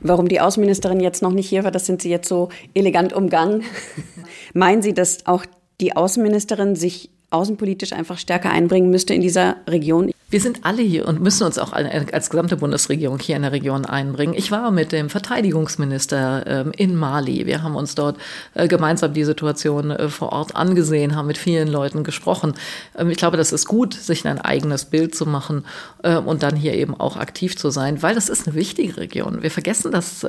Warum 0.00 0.28
die 0.28 0.40
Außenministerin 0.40 1.00
jetzt 1.00 1.22
noch 1.22 1.32
nicht 1.32 1.48
hier 1.48 1.64
war, 1.64 1.70
das 1.70 1.86
sind 1.86 2.02
Sie 2.02 2.10
jetzt 2.10 2.28
so 2.28 2.48
elegant 2.74 3.12
umgangen. 3.12 3.64
Meinen 4.54 4.82
Sie, 4.82 4.94
dass 4.94 5.26
auch 5.26 5.44
die 5.80 5.96
Außenministerin 5.96 6.76
sich 6.76 7.10
außenpolitisch 7.30 7.92
einfach 7.92 8.18
stärker 8.18 8.50
einbringen 8.50 8.90
müsste 8.90 9.14
in 9.14 9.20
dieser 9.20 9.56
Region? 9.68 10.10
Wir 10.30 10.40
sind 10.40 10.64
alle 10.64 10.80
hier 10.82 11.08
und 11.08 11.20
müssen 11.20 11.44
uns 11.44 11.58
auch 11.58 11.72
als 11.72 12.30
gesamte 12.30 12.56
Bundesregierung 12.56 13.18
hier 13.18 13.34
in 13.34 13.42
der 13.42 13.50
Region 13.50 13.84
einbringen. 13.84 14.34
Ich 14.34 14.52
war 14.52 14.70
mit 14.70 14.92
dem 14.92 15.10
Verteidigungsminister 15.10 16.44
ähm, 16.46 16.72
in 16.76 16.94
Mali. 16.94 17.46
Wir 17.46 17.64
haben 17.64 17.74
uns 17.74 17.96
dort 17.96 18.16
äh, 18.54 18.68
gemeinsam 18.68 19.12
die 19.12 19.24
Situation 19.24 19.90
äh, 19.90 20.08
vor 20.08 20.30
Ort 20.30 20.54
angesehen, 20.54 21.16
haben 21.16 21.26
mit 21.26 21.36
vielen 21.36 21.66
Leuten 21.66 22.04
gesprochen. 22.04 22.54
Ähm, 22.96 23.10
ich 23.10 23.16
glaube, 23.16 23.36
das 23.36 23.50
ist 23.50 23.66
gut, 23.66 23.92
sich 23.92 24.24
ein 24.24 24.40
eigenes 24.40 24.84
Bild 24.84 25.16
zu 25.16 25.26
machen 25.26 25.64
äh, 26.04 26.16
und 26.16 26.44
dann 26.44 26.54
hier 26.54 26.74
eben 26.74 26.94
auch 26.94 27.16
aktiv 27.16 27.56
zu 27.56 27.70
sein, 27.70 28.00
weil 28.00 28.14
das 28.14 28.28
ist 28.28 28.46
eine 28.46 28.54
wichtige 28.54 28.98
Region. 28.98 29.42
Wir 29.42 29.50
vergessen 29.50 29.90
das 29.90 30.24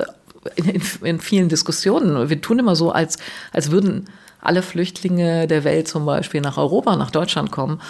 in, 0.56 0.82
in 1.02 1.20
vielen 1.20 1.48
Diskussionen. 1.48 2.28
Wir 2.28 2.40
tun 2.40 2.58
immer 2.58 2.74
so, 2.74 2.90
als, 2.90 3.18
als 3.52 3.70
würden 3.70 4.06
alle 4.40 4.62
Flüchtlinge 4.62 5.46
der 5.46 5.62
Welt 5.62 5.86
zum 5.86 6.04
Beispiel 6.04 6.40
nach 6.40 6.58
Europa, 6.58 6.96
nach 6.96 7.12
Deutschland 7.12 7.52
kommen. 7.52 7.80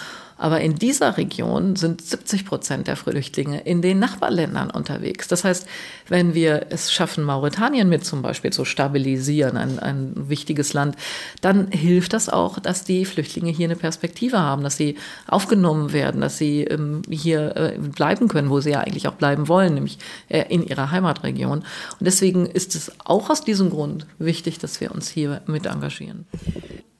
Aber 0.43 0.59
in 0.59 0.75
dieser 0.75 1.15
Region 1.15 1.77
sind 1.77 2.01
70 2.01 2.45
Prozent 2.45 2.87
der 2.87 2.97
Flüchtlinge 2.97 3.61
in 3.61 3.81
den 3.81 3.97
Nachbarländern 3.99 4.71
unterwegs. 4.71 5.29
Das 5.29 5.45
heißt, 5.45 5.65
wenn 6.09 6.33
wir 6.33 6.65
es 6.69 6.91
schaffen, 6.91 7.23
Mauretanien 7.23 7.87
mit 7.87 8.03
zum 8.03 8.21
Beispiel 8.21 8.51
zu 8.51 8.65
stabilisieren, 8.65 9.55
ein, 9.55 9.79
ein 9.79 10.11
wichtiges 10.27 10.73
Land, 10.73 10.97
dann 11.39 11.71
hilft 11.71 12.11
das 12.11 12.27
auch, 12.27 12.59
dass 12.59 12.83
die 12.83 13.05
Flüchtlinge 13.05 13.51
hier 13.51 13.67
eine 13.67 13.77
Perspektive 13.77 14.37
haben, 14.37 14.63
dass 14.63 14.75
sie 14.75 14.97
aufgenommen 15.27 15.93
werden, 15.93 16.19
dass 16.19 16.37
sie 16.37 16.65
ähm, 16.65 17.03
hier 17.09 17.55
äh, 17.55 17.77
bleiben 17.77 18.27
können, 18.27 18.49
wo 18.49 18.59
sie 18.59 18.71
ja 18.71 18.81
eigentlich 18.81 19.07
auch 19.07 19.15
bleiben 19.15 19.47
wollen, 19.47 19.75
nämlich 19.75 19.97
äh, 20.27 20.43
in 20.49 20.67
ihrer 20.67 20.91
Heimatregion. 20.91 21.59
Und 21.59 21.65
deswegen 22.01 22.47
ist 22.47 22.75
es 22.75 22.91
auch 23.05 23.29
aus 23.29 23.45
diesem 23.45 23.69
Grund 23.69 24.07
wichtig, 24.19 24.59
dass 24.59 24.81
wir 24.81 24.91
uns 24.91 25.07
hier 25.07 25.41
mit 25.47 25.67
engagieren. 25.67 26.25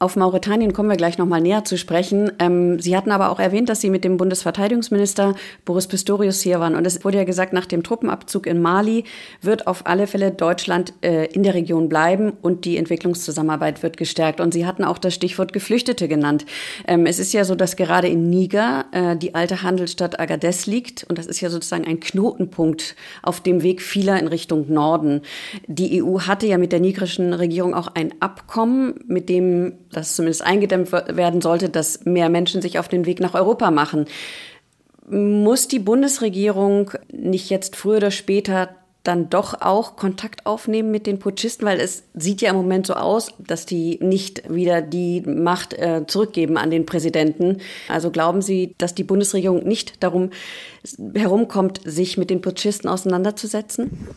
Auf 0.04 0.18
Mauretanien 0.18 0.74
kommen 0.74 0.90
wir 0.90 0.98
gleich 0.98 1.18
noch 1.18 1.26
mal 1.26 1.40
näher 1.40 1.64
zu 1.64 1.78
sprechen. 1.78 2.30
Ähm, 2.38 2.78
Sie 2.78 2.98
hatten 2.98 3.10
aber 3.10 3.30
auch 3.30 3.40
erwähnt, 3.40 3.70
dass 3.70 3.80
Sie 3.80 3.90
mit 3.90 4.04
dem 4.04 4.18
Bundesverteidigungsminister 4.18 5.34
Boris 5.64 5.88
Pistorius 5.88 6.42
hier 6.42 6.60
waren. 6.60 6.76
Und 6.76 6.86
es 6.86 7.06
wurde 7.06 7.20
ja 7.20 7.24
gesagt, 7.24 7.54
nach 7.54 7.66
dem 7.66 7.84
Truppenabzug 7.84 8.46
in 8.46 8.62
Mali 8.62 9.06
wird 9.42 9.66
auf 9.66 9.88
alle 9.88 10.06
Fälle 10.06 10.32
Deutschland 10.32 10.92
äh, 11.00 11.28
in 11.28 11.44
der 11.44 11.54
Region 11.54 11.88
bleiben 11.88 12.34
und 12.42 12.66
die 12.66 12.76
Entwicklungszusammenarbeit 12.76 13.82
wird 13.82 13.96
gestärkt. 13.96 14.42
Und 14.42 14.54
Sie 14.54 14.66
hatten 14.66 14.84
auch 14.84 14.98
das 14.98 15.14
Stichwort 15.14 15.54
Geflüchtete 15.54 16.10
genannt. 16.10 16.46
Ähm, 16.86 17.06
es 17.06 17.18
ist 17.18 17.32
ja 17.32 17.46
so, 17.46 17.56
dass 17.56 17.78
gerade 17.78 18.10
in 18.10 18.30
Niger 18.30 18.84
äh, 18.92 19.16
die 19.16 19.36
alte 19.36 19.62
Handelsstadt 19.64 20.20
Agadez 20.20 20.66
liegt. 20.66 21.06
Und 21.06 21.18
das 21.18 21.28
ist 21.28 21.40
ja 21.40 21.50
sozusagen 21.50 21.86
ein 21.86 22.02
Knotenpunkt 22.02 22.98
auf 23.22 23.40
dem 23.40 23.64
Weg 23.64 23.82
vieler 23.82 24.20
in 24.20 24.28
Richtung 24.28 24.66
Norden. 24.68 25.22
Die 25.68 26.04
EU 26.04 26.20
hatte 26.20 26.46
ja 26.46 26.58
mit 26.58 26.74
der 26.74 26.82
nigerischen 26.82 27.32
Regierung 27.32 27.74
auch 27.74 27.88
ein 27.88 28.14
Abkommen, 28.20 28.96
mit 29.08 29.30
dem 29.30 29.76
das 29.94 30.16
zumindest 30.16 30.44
eingedämmt 30.44 30.92
werden 30.92 31.42
sollte, 31.42 31.70
dass 31.70 32.06
mehr 32.06 32.30
Menschen 32.30 32.62
sich 32.62 32.80
auf 32.80 32.88
den 32.88 33.06
Weg 33.06 33.20
nach 33.20 33.34
Europa 33.34 33.72
machen. 33.72 34.06
Muss 35.10 35.68
die 35.68 35.80
Bundesregierung 35.80 36.92
nicht 37.12 37.50
jetzt 37.50 37.76
früher 37.76 37.98
oder 37.98 38.12
später 38.12 38.70
dann 39.04 39.30
doch 39.30 39.62
auch 39.62 39.98
Kontakt 39.98 40.46
aufnehmen 40.46 40.90
mit 40.90 41.06
den 41.08 41.20
Putschisten, 41.20 41.68
weil 41.68 41.80
es 41.82 42.04
sieht 42.14 42.42
ja 42.42 42.50
im 42.52 42.56
Moment 42.56 42.88
so 42.88 42.94
aus, 42.94 43.32
dass 43.38 43.66
die 43.66 44.00
nicht 44.02 44.50
wieder 44.50 44.82
die 44.82 45.22
Macht 45.22 45.74
äh, 45.74 46.08
zurückgeben 46.08 46.58
an 46.58 46.72
den 46.72 46.86
Präsidenten. 46.86 47.58
Also 47.90 48.12
glauben 48.12 48.42
Sie, 48.42 48.76
dass 48.78 48.96
die 48.96 49.04
Bundesregierung 49.04 49.68
nicht 49.68 50.02
darum 50.02 50.30
herumkommt, 51.14 51.82
sich 51.84 52.18
mit 52.18 52.30
den 52.30 52.40
Putschisten 52.40 52.90
auseinanderzusetzen? 52.90 54.08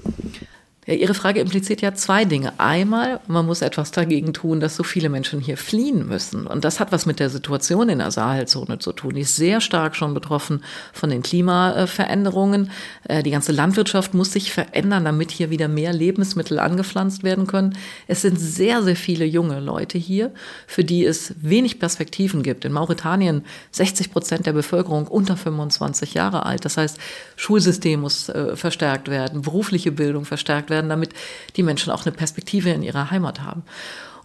Ja, 0.88 0.94
Ihre 0.94 1.14
Frage 1.14 1.40
impliziert 1.40 1.82
ja 1.82 1.94
zwei 1.94 2.24
Dinge. 2.24 2.52
Einmal, 2.60 3.18
man 3.26 3.44
muss 3.44 3.60
etwas 3.60 3.90
dagegen 3.90 4.32
tun, 4.32 4.60
dass 4.60 4.76
so 4.76 4.84
viele 4.84 5.08
Menschen 5.08 5.40
hier 5.40 5.56
fliehen 5.56 6.06
müssen. 6.06 6.46
Und 6.46 6.64
das 6.64 6.78
hat 6.78 6.92
was 6.92 7.06
mit 7.06 7.18
der 7.18 7.28
Situation 7.28 7.88
in 7.88 7.98
der 7.98 8.12
Sahelzone 8.12 8.78
zu 8.78 8.92
tun. 8.92 9.14
Die 9.14 9.22
ist 9.22 9.34
sehr 9.34 9.60
stark 9.60 9.96
schon 9.96 10.14
betroffen 10.14 10.62
von 10.92 11.10
den 11.10 11.24
Klimaveränderungen. 11.24 12.70
Äh, 13.02 13.24
die 13.24 13.32
ganze 13.32 13.50
Landwirtschaft 13.50 14.14
muss 14.14 14.32
sich 14.32 14.52
verändern, 14.52 15.04
damit 15.04 15.32
hier 15.32 15.50
wieder 15.50 15.66
mehr 15.66 15.92
Lebensmittel 15.92 16.60
angepflanzt 16.60 17.24
werden 17.24 17.48
können. 17.48 17.76
Es 18.06 18.22
sind 18.22 18.38
sehr, 18.38 18.84
sehr 18.84 18.94
viele 18.94 19.24
junge 19.24 19.58
Leute 19.58 19.98
hier, 19.98 20.30
für 20.68 20.84
die 20.84 21.04
es 21.04 21.34
wenig 21.40 21.80
Perspektiven 21.80 22.44
gibt. 22.44 22.64
In 22.64 22.70
Mauretanien 22.70 23.44
60 23.72 24.12
Prozent 24.12 24.46
der 24.46 24.52
Bevölkerung 24.52 25.08
unter 25.08 25.36
25 25.36 26.14
Jahre 26.14 26.46
alt. 26.46 26.64
Das 26.64 26.76
heißt, 26.76 26.96
Schulsystem 27.34 28.02
muss 28.02 28.28
äh, 28.28 28.54
verstärkt 28.54 29.08
werden, 29.08 29.42
berufliche 29.42 29.90
Bildung 29.90 30.24
verstärkt 30.24 30.70
werden 30.70 30.75
werden, 30.76 30.90
damit 30.90 31.10
die 31.56 31.62
Menschen 31.62 31.90
auch 31.90 32.04
eine 32.04 32.14
Perspektive 32.14 32.70
in 32.70 32.82
ihrer 32.82 33.10
Heimat 33.10 33.42
haben. 33.42 33.64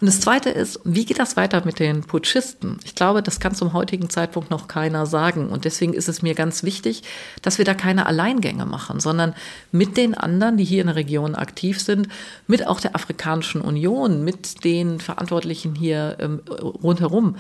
Und 0.02 0.08
das 0.08 0.20
Zweite 0.20 0.50
ist, 0.50 0.80
wie 0.84 1.06
geht 1.06 1.20
das 1.20 1.38
weiter 1.38 1.62
mit 1.64 1.78
den 1.78 2.02
Putschisten? 2.02 2.80
Ich 2.84 2.96
glaube, 2.96 3.22
das 3.22 3.40
kann 3.40 3.54
zum 3.54 3.74
heutigen 3.74 4.10
Zeitpunkt 4.10 4.50
noch 4.50 4.68
keiner 4.68 5.06
sagen. 5.06 5.50
Und 5.50 5.64
deswegen 5.64 5.94
ist 5.94 6.10
es 6.10 6.24
mir 6.24 6.34
ganz 6.34 6.64
wichtig, 6.64 7.04
dass 7.44 7.60
wir 7.60 7.66
da 7.66 7.76
keine 7.76 8.08
Alleingänge 8.08 8.66
machen, 8.66 9.00
sondern 9.00 9.36
mit 9.72 9.98
den 9.98 10.16
anderen, 10.16 10.58
die 10.58 10.64
hier 10.64 10.82
in 10.82 10.88
der 10.88 10.96
Region 10.96 11.36
aktiv 11.36 11.80
sind, 11.80 12.08
mit 12.48 12.66
auch 12.66 12.80
der 12.80 12.96
Afrikanischen 12.96 13.62
Union, 13.62 14.24
mit 14.24 14.64
den 14.64 15.00
Verantwortlichen 15.00 15.76
hier 15.76 16.18
ähm, 16.20 16.42
rundherum, 16.50 17.36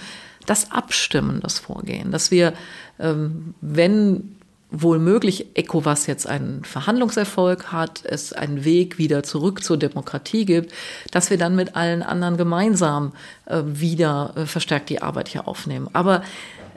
das 0.46 0.72
Abstimmen, 0.72 1.40
das 1.42 1.58
Vorgehen, 1.58 2.12
dass 2.12 2.30
wir, 2.30 2.54
ähm, 3.00 3.56
wenn 3.62 4.36
wohl 4.72 5.00
möglich 5.00 5.48
ECOWAS 5.54 6.08
jetzt 6.08 6.26
einen 6.28 6.64
Verhandlungserfolg 6.64 7.72
hat, 7.74 8.04
es 8.06 8.32
einen 8.32 8.64
Weg 8.64 8.98
wieder 8.98 9.22
zurück 9.22 9.64
zur 9.64 9.78
Demokratie 9.78 10.46
gibt, 10.46 10.74
dass 11.12 11.30
wir 11.30 11.38
dann 11.38 11.56
mit 11.56 11.76
allen 11.76 12.02
anderen 12.02 12.38
gemeinsam 12.38 13.12
äh, 13.46 13.62
wieder 13.66 14.34
äh, 14.36 14.46
verstärkt 14.46 14.90
die 14.90 15.02
Arbeit 15.02 15.28
hier 15.28 15.48
aufnehmen. 15.48 15.90
Aber 15.92 16.24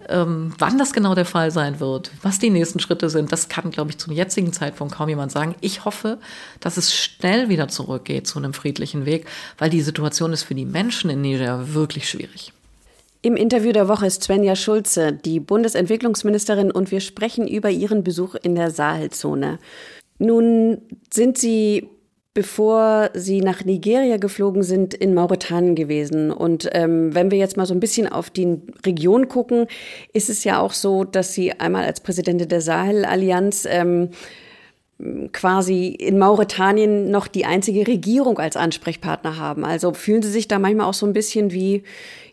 ähm, 0.08 0.52
wann 0.58 0.76
das 0.76 0.92
genau 0.92 1.14
der 1.14 1.24
Fall 1.24 1.50
sein 1.50 1.80
wird, 1.80 2.10
was 2.22 2.38
die 2.38 2.50
nächsten 2.50 2.80
Schritte 2.80 3.08
sind, 3.08 3.32
das 3.32 3.48
kann, 3.48 3.70
glaube 3.70 3.90
ich, 3.90 3.98
zum 3.98 4.12
jetzigen 4.12 4.52
Zeitpunkt 4.52 4.94
kaum 4.94 5.08
jemand 5.08 5.32
sagen. 5.32 5.54
Ich 5.60 5.84
hoffe, 5.84 6.18
dass 6.60 6.76
es 6.76 6.94
schnell 6.94 7.48
wieder 7.48 7.68
zurückgeht 7.68 8.26
zu 8.26 8.38
einem 8.38 8.54
friedlichen 8.54 9.06
Weg, 9.06 9.26
weil 9.56 9.70
die 9.70 9.80
Situation 9.80 10.32
ist 10.32 10.42
für 10.42 10.54
die 10.54 10.66
Menschen 10.66 11.10
in 11.10 11.20
Niger 11.20 11.74
wirklich 11.74 12.08
schwierig. 12.08 12.52
Im 13.24 13.36
Interview 13.36 13.72
der 13.72 13.88
Woche 13.88 14.04
ist 14.04 14.22
Svenja 14.22 14.54
Schulze, 14.54 15.14
die 15.14 15.40
Bundesentwicklungsministerin, 15.40 16.70
und 16.70 16.90
wir 16.90 17.00
sprechen 17.00 17.48
über 17.48 17.70
ihren 17.70 18.04
Besuch 18.04 18.34
in 18.34 18.54
der 18.54 18.70
Sahelzone. 18.70 19.58
Nun 20.18 20.82
sind 21.10 21.38
Sie, 21.38 21.88
bevor 22.34 23.08
Sie 23.14 23.40
nach 23.40 23.64
Nigeria 23.64 24.18
geflogen 24.18 24.62
sind, 24.62 24.92
in 24.92 25.14
Mauretanien 25.14 25.74
gewesen. 25.74 26.32
Und 26.32 26.68
ähm, 26.72 27.14
wenn 27.14 27.30
wir 27.30 27.38
jetzt 27.38 27.56
mal 27.56 27.64
so 27.64 27.72
ein 27.72 27.80
bisschen 27.80 28.08
auf 28.08 28.28
die 28.28 28.58
Region 28.84 29.26
gucken, 29.28 29.68
ist 30.12 30.28
es 30.28 30.44
ja 30.44 30.60
auch 30.60 30.74
so, 30.74 31.04
dass 31.04 31.32
Sie 31.32 31.58
einmal 31.58 31.86
als 31.86 32.00
Präsidentin 32.00 32.50
der 32.50 32.60
Sahel-Allianz 32.60 33.66
ähm, 33.70 34.10
quasi 35.32 35.88
in 35.88 36.18
Mauretanien 36.18 37.10
noch 37.10 37.26
die 37.26 37.46
einzige 37.46 37.86
Regierung 37.86 38.38
als 38.38 38.56
Ansprechpartner 38.56 39.38
haben. 39.38 39.64
Also 39.64 39.94
fühlen 39.94 40.22
Sie 40.22 40.30
sich 40.30 40.46
da 40.46 40.58
manchmal 40.58 40.86
auch 40.86 40.94
so 40.94 41.06
ein 41.06 41.14
bisschen 41.14 41.52
wie 41.52 41.84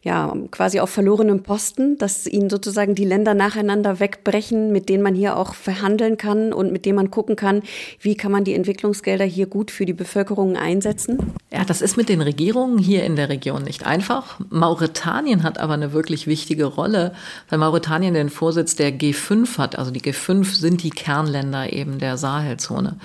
ja, 0.03 0.34
quasi 0.50 0.79
auf 0.79 0.89
verlorenem 0.89 1.43
Posten, 1.43 1.98
dass 2.00 2.25
ihnen 2.25 2.50
sozusagen 2.50 2.96
die 2.96 3.05
Länder 3.05 3.36
nacheinander 3.36 4.00
wegbrechen, 4.00 4.72
mit 4.72 4.89
denen 4.89 5.03
man 5.03 5.13
hier 5.13 5.38
auch 5.38 5.53
verhandeln 5.53 6.17
kann 6.17 6.53
und 6.53 6.72
mit 6.72 6.86
denen 6.86 6.96
man 6.96 7.12
gucken 7.12 7.36
kann, 7.36 7.62
wie 8.00 8.15
kann 8.15 8.31
man 8.31 8.43
die 8.43 8.55
Entwicklungsgelder 8.55 9.25
hier 9.25 9.46
gut 9.46 9.70
für 9.70 9.86
die 9.86 9.93
Bevölkerung 9.93 10.58
einsetzen? 10.58 11.34
Ja, 11.51 11.63
das 11.65 11.84
ist 11.84 11.98
mit 11.98 12.10
den 12.10 12.22
Regierungen 12.22 12.79
hier 12.79 13.03
in 13.03 13.15
der 13.15 13.29
Region 13.29 13.63
nicht 13.63 13.86
einfach. 13.86 14.39
Mauretanien 14.50 15.43
hat 15.43 15.60
aber 15.60 15.75
eine 15.75 15.93
wirklich 15.93 16.25
wichtige 16.25 16.65
Rolle, 16.65 17.13
weil 17.50 17.60
Mauretanien 17.60 18.15
den 18.15 18.31
Vorsitz 18.31 18.75
der 18.75 18.91
G5 18.91 19.60
hat. 19.60 19.77
Also 19.77 19.91
die 19.91 20.01
G5 20.01 20.46
sind 20.55 20.81
die 20.81 20.89
Kernländer 20.89 21.72
eben 21.72 22.00
der 22.00 22.17
Sahelzone. 22.17 22.98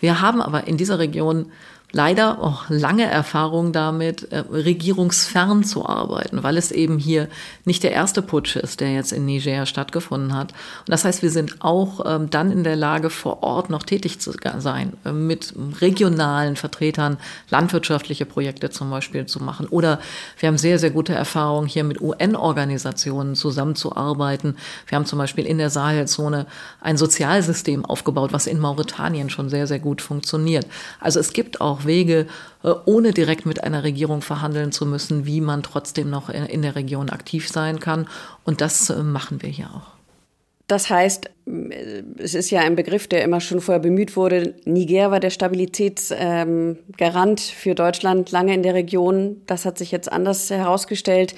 Wir 0.00 0.20
haben 0.20 0.42
aber 0.42 0.66
in 0.66 0.76
dieser 0.76 0.98
Region 0.98 1.46
leider 1.92 2.40
auch 2.40 2.64
lange 2.68 3.04
Erfahrung 3.04 3.72
damit, 3.72 4.30
äh, 4.32 4.38
regierungsfern 4.38 5.64
zu 5.64 5.86
arbeiten, 5.86 6.42
weil 6.42 6.56
es 6.56 6.70
eben 6.70 6.98
hier 6.98 7.28
nicht 7.64 7.82
der 7.82 7.92
erste 7.92 8.22
Putsch 8.22 8.56
ist, 8.56 8.80
der 8.80 8.92
jetzt 8.92 9.12
in 9.12 9.26
Niger 9.26 9.66
stattgefunden 9.66 10.34
hat. 10.34 10.52
Und 10.52 10.88
das 10.88 11.04
heißt, 11.04 11.22
wir 11.22 11.30
sind 11.30 11.56
auch 11.60 12.04
ähm, 12.06 12.30
dann 12.30 12.50
in 12.50 12.64
der 12.64 12.76
Lage, 12.76 13.10
vor 13.10 13.42
Ort 13.42 13.70
noch 13.70 13.82
tätig 13.82 14.20
zu 14.20 14.32
sein, 14.58 14.92
äh, 15.04 15.12
mit 15.12 15.54
regionalen 15.80 16.56
Vertretern 16.56 17.18
landwirtschaftliche 17.50 18.26
Projekte 18.26 18.70
zum 18.70 18.90
Beispiel 18.90 19.26
zu 19.26 19.42
machen. 19.42 19.66
Oder 19.66 20.00
wir 20.38 20.48
haben 20.48 20.58
sehr, 20.58 20.78
sehr 20.78 20.90
gute 20.90 21.14
Erfahrungen, 21.14 21.66
hier 21.66 21.84
mit 21.84 22.00
UN-Organisationen 22.00 23.34
zusammenzuarbeiten. 23.34 24.56
Wir 24.86 24.96
haben 24.96 25.06
zum 25.06 25.18
Beispiel 25.18 25.46
in 25.46 25.58
der 25.58 25.70
Sahelzone 25.70 26.46
ein 26.80 26.96
Sozialsystem 26.96 27.84
aufgebaut, 27.84 28.32
was 28.32 28.46
in 28.46 28.58
Mauretanien 28.58 29.30
schon 29.30 29.48
sehr, 29.48 29.66
sehr 29.66 29.78
gut 29.78 30.02
funktioniert. 30.02 30.66
Also 31.00 31.20
es 31.20 31.32
gibt 31.32 31.60
auch 31.60 31.79
auch 31.80 31.86
Wege, 31.86 32.26
äh, 32.62 32.72
ohne 32.84 33.12
direkt 33.12 33.46
mit 33.46 33.64
einer 33.64 33.82
Regierung 33.82 34.22
verhandeln 34.22 34.72
zu 34.72 34.86
müssen, 34.86 35.26
wie 35.26 35.40
man 35.40 35.62
trotzdem 35.62 36.10
noch 36.10 36.28
in 36.28 36.62
der 36.62 36.74
Region 36.74 37.10
aktiv 37.10 37.48
sein 37.48 37.80
kann. 37.80 38.06
Und 38.44 38.60
das 38.60 38.90
äh, 38.90 39.02
machen 39.02 39.42
wir 39.42 39.48
hier 39.48 39.70
auch. 39.74 40.00
Das 40.70 40.88
heißt, 40.88 41.28
es 42.18 42.34
ist 42.34 42.50
ja 42.50 42.60
ein 42.60 42.76
Begriff, 42.76 43.08
der 43.08 43.24
immer 43.24 43.40
schon 43.40 43.60
vorher 43.60 43.80
bemüht 43.80 44.14
wurde. 44.14 44.54
Niger 44.66 45.10
war 45.10 45.18
der 45.18 45.30
Stabilitätsgarant 45.30 47.40
für 47.40 47.74
Deutschland 47.74 48.30
lange 48.30 48.54
in 48.54 48.62
der 48.62 48.74
Region. 48.74 49.42
Das 49.46 49.64
hat 49.64 49.78
sich 49.78 49.90
jetzt 49.90 50.12
anders 50.12 50.48
herausgestellt. 50.48 51.34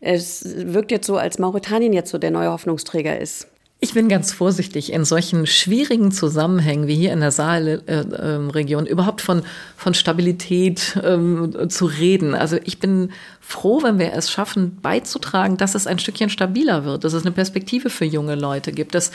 Es 0.00 0.44
wirkt 0.66 0.90
jetzt 0.90 1.06
so, 1.06 1.16
als 1.16 1.38
Mauretanien 1.38 1.92
jetzt 1.92 2.10
so 2.10 2.18
der 2.18 2.32
neue 2.32 2.50
Hoffnungsträger 2.50 3.20
ist. 3.20 3.46
Ich 3.84 3.94
bin 3.94 4.08
ganz 4.08 4.30
vorsichtig 4.30 4.92
in 4.92 5.04
solchen 5.04 5.44
schwierigen 5.44 6.12
Zusammenhängen 6.12 6.86
wie 6.86 6.94
hier 6.94 7.12
in 7.12 7.18
der 7.18 7.32
Saalregion 7.32 8.86
äh, 8.86 8.88
äh, 8.88 8.92
überhaupt 8.92 9.20
von, 9.20 9.42
von 9.76 9.92
Stabilität 9.92 10.96
ähm, 11.02 11.68
zu 11.68 11.86
reden. 11.86 12.36
Also 12.36 12.58
ich 12.62 12.78
bin 12.78 13.10
froh, 13.40 13.82
wenn 13.82 13.98
wir 13.98 14.12
es 14.12 14.30
schaffen, 14.30 14.76
beizutragen, 14.80 15.56
dass 15.56 15.74
es 15.74 15.88
ein 15.88 15.98
Stückchen 15.98 16.30
stabiler 16.30 16.84
wird, 16.84 17.02
dass 17.02 17.12
es 17.12 17.22
eine 17.22 17.32
Perspektive 17.32 17.90
für 17.90 18.04
junge 18.04 18.36
Leute 18.36 18.70
gibt, 18.70 18.94
dass 18.94 19.10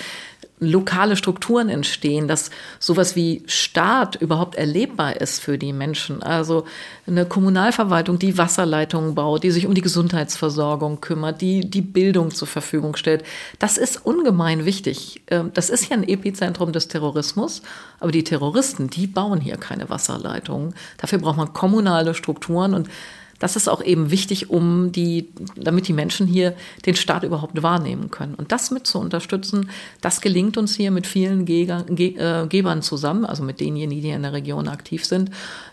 lokale 0.60 1.16
Strukturen 1.16 1.70
entstehen, 1.70 2.28
dass 2.28 2.50
sowas 2.80 3.16
wie 3.16 3.44
Staat 3.46 4.16
überhaupt 4.16 4.56
erlebbar 4.56 5.22
ist 5.22 5.40
für 5.40 5.60
die 5.60 5.72
Menschen. 5.72 6.24
Also 6.24 6.66
eine 7.06 7.26
Kommunalverwaltung, 7.26 8.18
die 8.18 8.40
Wasserleitungen 8.40 9.14
baut, 9.14 9.44
die 9.44 9.52
sich 9.52 9.68
um 9.68 9.76
die 9.76 9.82
Gesundheitsversorgung 9.82 11.00
kümmert, 11.00 11.42
die 11.42 11.70
die 11.70 11.84
Bildung 11.84 12.32
zur 12.32 12.48
Verfügung 12.48 12.96
stellt. 12.96 13.24
Das 13.60 13.78
ist 13.78 14.04
ungemein 14.04 14.66
wichtig. 14.66 15.22
Ähm, 15.28 15.52
das 15.54 15.70
ist 15.70 15.90
ja 15.90 15.96
ein 15.96 16.08
Epizentrum 16.08 16.72
des 16.72 16.88
Terrorismus, 16.88 17.62
aber 18.00 18.12
die 18.12 18.24
Terroristen, 18.24 18.90
die 18.90 19.06
bauen 19.06 19.40
hier 19.40 19.58
keine 19.58 19.92
Wasserleitungen. 19.92 20.74
Dafür 20.98 21.20
braucht 21.20 21.38
man 21.38 21.54
kommunale 21.54 22.16
Strukturen 22.16 22.74
und 22.74 22.90
das 23.39 23.56
ist 23.56 23.67
auch 23.67 23.84
eben 23.84 24.12
wichtig, 24.12 24.50
um 24.50 24.91
die, 24.91 25.29
damit 25.56 25.88
die 25.88 25.94
Menschen 25.94 26.27
hier 26.27 26.56
den 26.86 26.96
Staat 26.96 27.24
überhaupt 27.24 27.62
wahrnehmen 27.62 28.10
können. 28.10 28.34
Und 28.36 28.51
das 28.51 28.72
mit 28.72 28.88
zu 28.88 29.00
unterstützen, 29.00 29.70
das 30.01 30.22
gelingt 30.22 30.58
uns 30.58 30.75
hier 30.75 30.91
mit 30.91 31.06
vielen 31.06 31.46
Geger, 31.46 31.86
Ge, 31.89 32.15
äh, 32.17 32.48
Gebern 32.48 32.82
zusammen, 32.82 33.25
also 33.25 33.44
mit 33.44 33.60
denjenigen, 33.60 34.01
die 34.01 34.10
in 34.10 34.24
der 34.24 34.34
Region 34.34 34.67
aktiv 34.67 35.06
sind. 35.06 35.32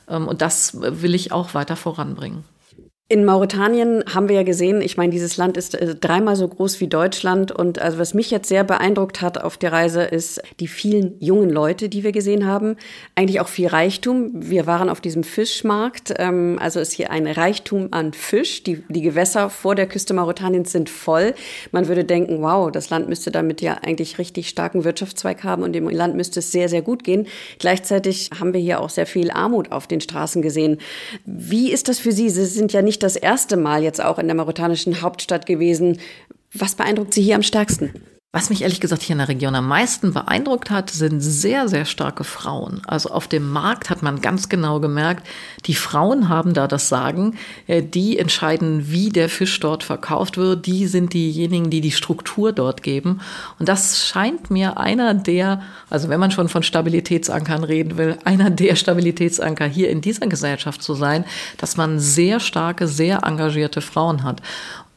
Ähm, 0.08 0.28
und 0.28 0.42
das 0.42 0.78
will 0.80 1.14
ich 1.14 1.32
auch 1.32 1.54
weiter 1.54 1.76
voranbringen. 1.76 2.44
In 3.06 3.26
Mauretanien 3.26 4.02
haben 4.14 4.30
wir 4.30 4.36
ja 4.36 4.44
gesehen, 4.44 4.80
ich 4.80 4.96
meine, 4.96 5.12
dieses 5.12 5.36
Land 5.36 5.58
ist 5.58 5.74
äh, 5.74 5.94
dreimal 5.94 6.36
so 6.36 6.48
groß 6.48 6.80
wie 6.80 6.88
Deutschland. 6.88 7.52
Und 7.52 7.78
also 7.78 7.98
was 7.98 8.14
mich 8.14 8.30
jetzt 8.30 8.48
sehr 8.48 8.64
beeindruckt 8.64 9.20
hat 9.20 9.36
auf 9.36 9.58
der 9.58 9.72
Reise, 9.72 10.04
ist 10.04 10.40
die 10.58 10.68
vielen 10.68 11.20
jungen 11.20 11.50
Leute, 11.50 11.90
die 11.90 12.02
wir 12.02 12.12
gesehen 12.12 12.46
haben. 12.46 12.76
Eigentlich 13.14 13.40
auch 13.40 13.48
viel 13.48 13.66
Reichtum. 13.66 14.30
Wir 14.32 14.66
waren 14.66 14.88
auf 14.88 15.02
diesem 15.02 15.22
Fischmarkt. 15.22 16.14
Ähm, 16.16 16.58
also 16.58 16.80
ist 16.80 16.92
hier 16.92 17.10
ein 17.10 17.26
Reichtum 17.26 17.88
an 17.90 18.14
Fisch. 18.14 18.62
Die, 18.62 18.82
die 18.88 19.02
Gewässer 19.02 19.50
vor 19.50 19.74
der 19.74 19.86
Küste 19.86 20.14
Mauretaniens 20.14 20.72
sind 20.72 20.88
voll. 20.88 21.34
Man 21.72 21.88
würde 21.88 22.04
denken, 22.04 22.40
wow, 22.40 22.72
das 22.72 22.88
Land 22.88 23.10
müsste 23.10 23.30
damit 23.30 23.60
ja 23.60 23.74
eigentlich 23.82 24.16
richtig 24.16 24.48
starken 24.48 24.84
Wirtschaftszweig 24.84 25.44
haben 25.44 25.62
und 25.62 25.74
dem 25.74 25.90
Land 25.90 26.16
müsste 26.16 26.38
es 26.38 26.52
sehr, 26.52 26.70
sehr 26.70 26.80
gut 26.80 27.04
gehen. 27.04 27.26
Gleichzeitig 27.58 28.30
haben 28.40 28.54
wir 28.54 28.60
hier 28.60 28.80
auch 28.80 28.88
sehr 28.88 29.06
viel 29.06 29.30
Armut 29.30 29.72
auf 29.72 29.86
den 29.86 30.00
Straßen 30.00 30.40
gesehen. 30.40 30.78
Wie 31.26 31.70
ist 31.70 31.88
das 31.88 31.98
für 31.98 32.10
Sie? 32.10 32.30
Sie 32.30 32.46
sind 32.46 32.72
ja 32.72 32.80
nicht 32.80 32.93
nicht 32.94 33.02
das 33.02 33.16
erste 33.16 33.56
Mal 33.56 33.82
jetzt 33.82 34.02
auch 34.02 34.20
in 34.20 34.28
der 34.28 34.36
mauritanischen 34.36 35.02
Hauptstadt 35.02 35.46
gewesen. 35.46 35.98
Was 36.52 36.76
beeindruckt 36.76 37.12
Sie 37.12 37.22
hier 37.22 37.34
am 37.34 37.42
stärksten? 37.42 37.92
Was 38.34 38.50
mich 38.50 38.62
ehrlich 38.62 38.80
gesagt 38.80 39.02
hier 39.02 39.14
in 39.14 39.18
der 39.18 39.28
Region 39.28 39.54
am 39.54 39.68
meisten 39.68 40.12
beeindruckt 40.12 40.68
hat, 40.68 40.90
sind 40.90 41.20
sehr, 41.20 41.68
sehr 41.68 41.84
starke 41.84 42.24
Frauen. 42.24 42.82
Also 42.84 43.10
auf 43.10 43.28
dem 43.28 43.48
Markt 43.48 43.90
hat 43.90 44.02
man 44.02 44.20
ganz 44.20 44.48
genau 44.48 44.80
gemerkt, 44.80 45.24
die 45.66 45.76
Frauen 45.76 46.28
haben 46.28 46.52
da 46.52 46.66
das 46.66 46.88
Sagen. 46.88 47.36
Äh, 47.68 47.84
die 47.84 48.18
entscheiden, 48.18 48.90
wie 48.90 49.10
der 49.10 49.28
Fisch 49.28 49.60
dort 49.60 49.84
verkauft 49.84 50.36
wird. 50.36 50.66
Die 50.66 50.88
sind 50.88 51.12
diejenigen, 51.12 51.70
die 51.70 51.80
die 51.80 51.92
Struktur 51.92 52.50
dort 52.50 52.82
geben. 52.82 53.20
Und 53.60 53.68
das 53.68 54.04
scheint 54.04 54.50
mir 54.50 54.78
einer 54.78 55.14
der, 55.14 55.62
also 55.88 56.08
wenn 56.08 56.18
man 56.18 56.32
schon 56.32 56.48
von 56.48 56.64
Stabilitätsankern 56.64 57.62
reden 57.62 57.96
will, 57.98 58.18
einer 58.24 58.50
der 58.50 58.74
Stabilitätsanker 58.74 59.66
hier 59.66 59.90
in 59.90 60.00
dieser 60.00 60.26
Gesellschaft 60.26 60.82
zu 60.82 60.94
sein, 60.94 61.24
dass 61.56 61.76
man 61.76 62.00
sehr 62.00 62.40
starke, 62.40 62.88
sehr 62.88 63.22
engagierte 63.22 63.80
Frauen 63.80 64.24
hat. 64.24 64.42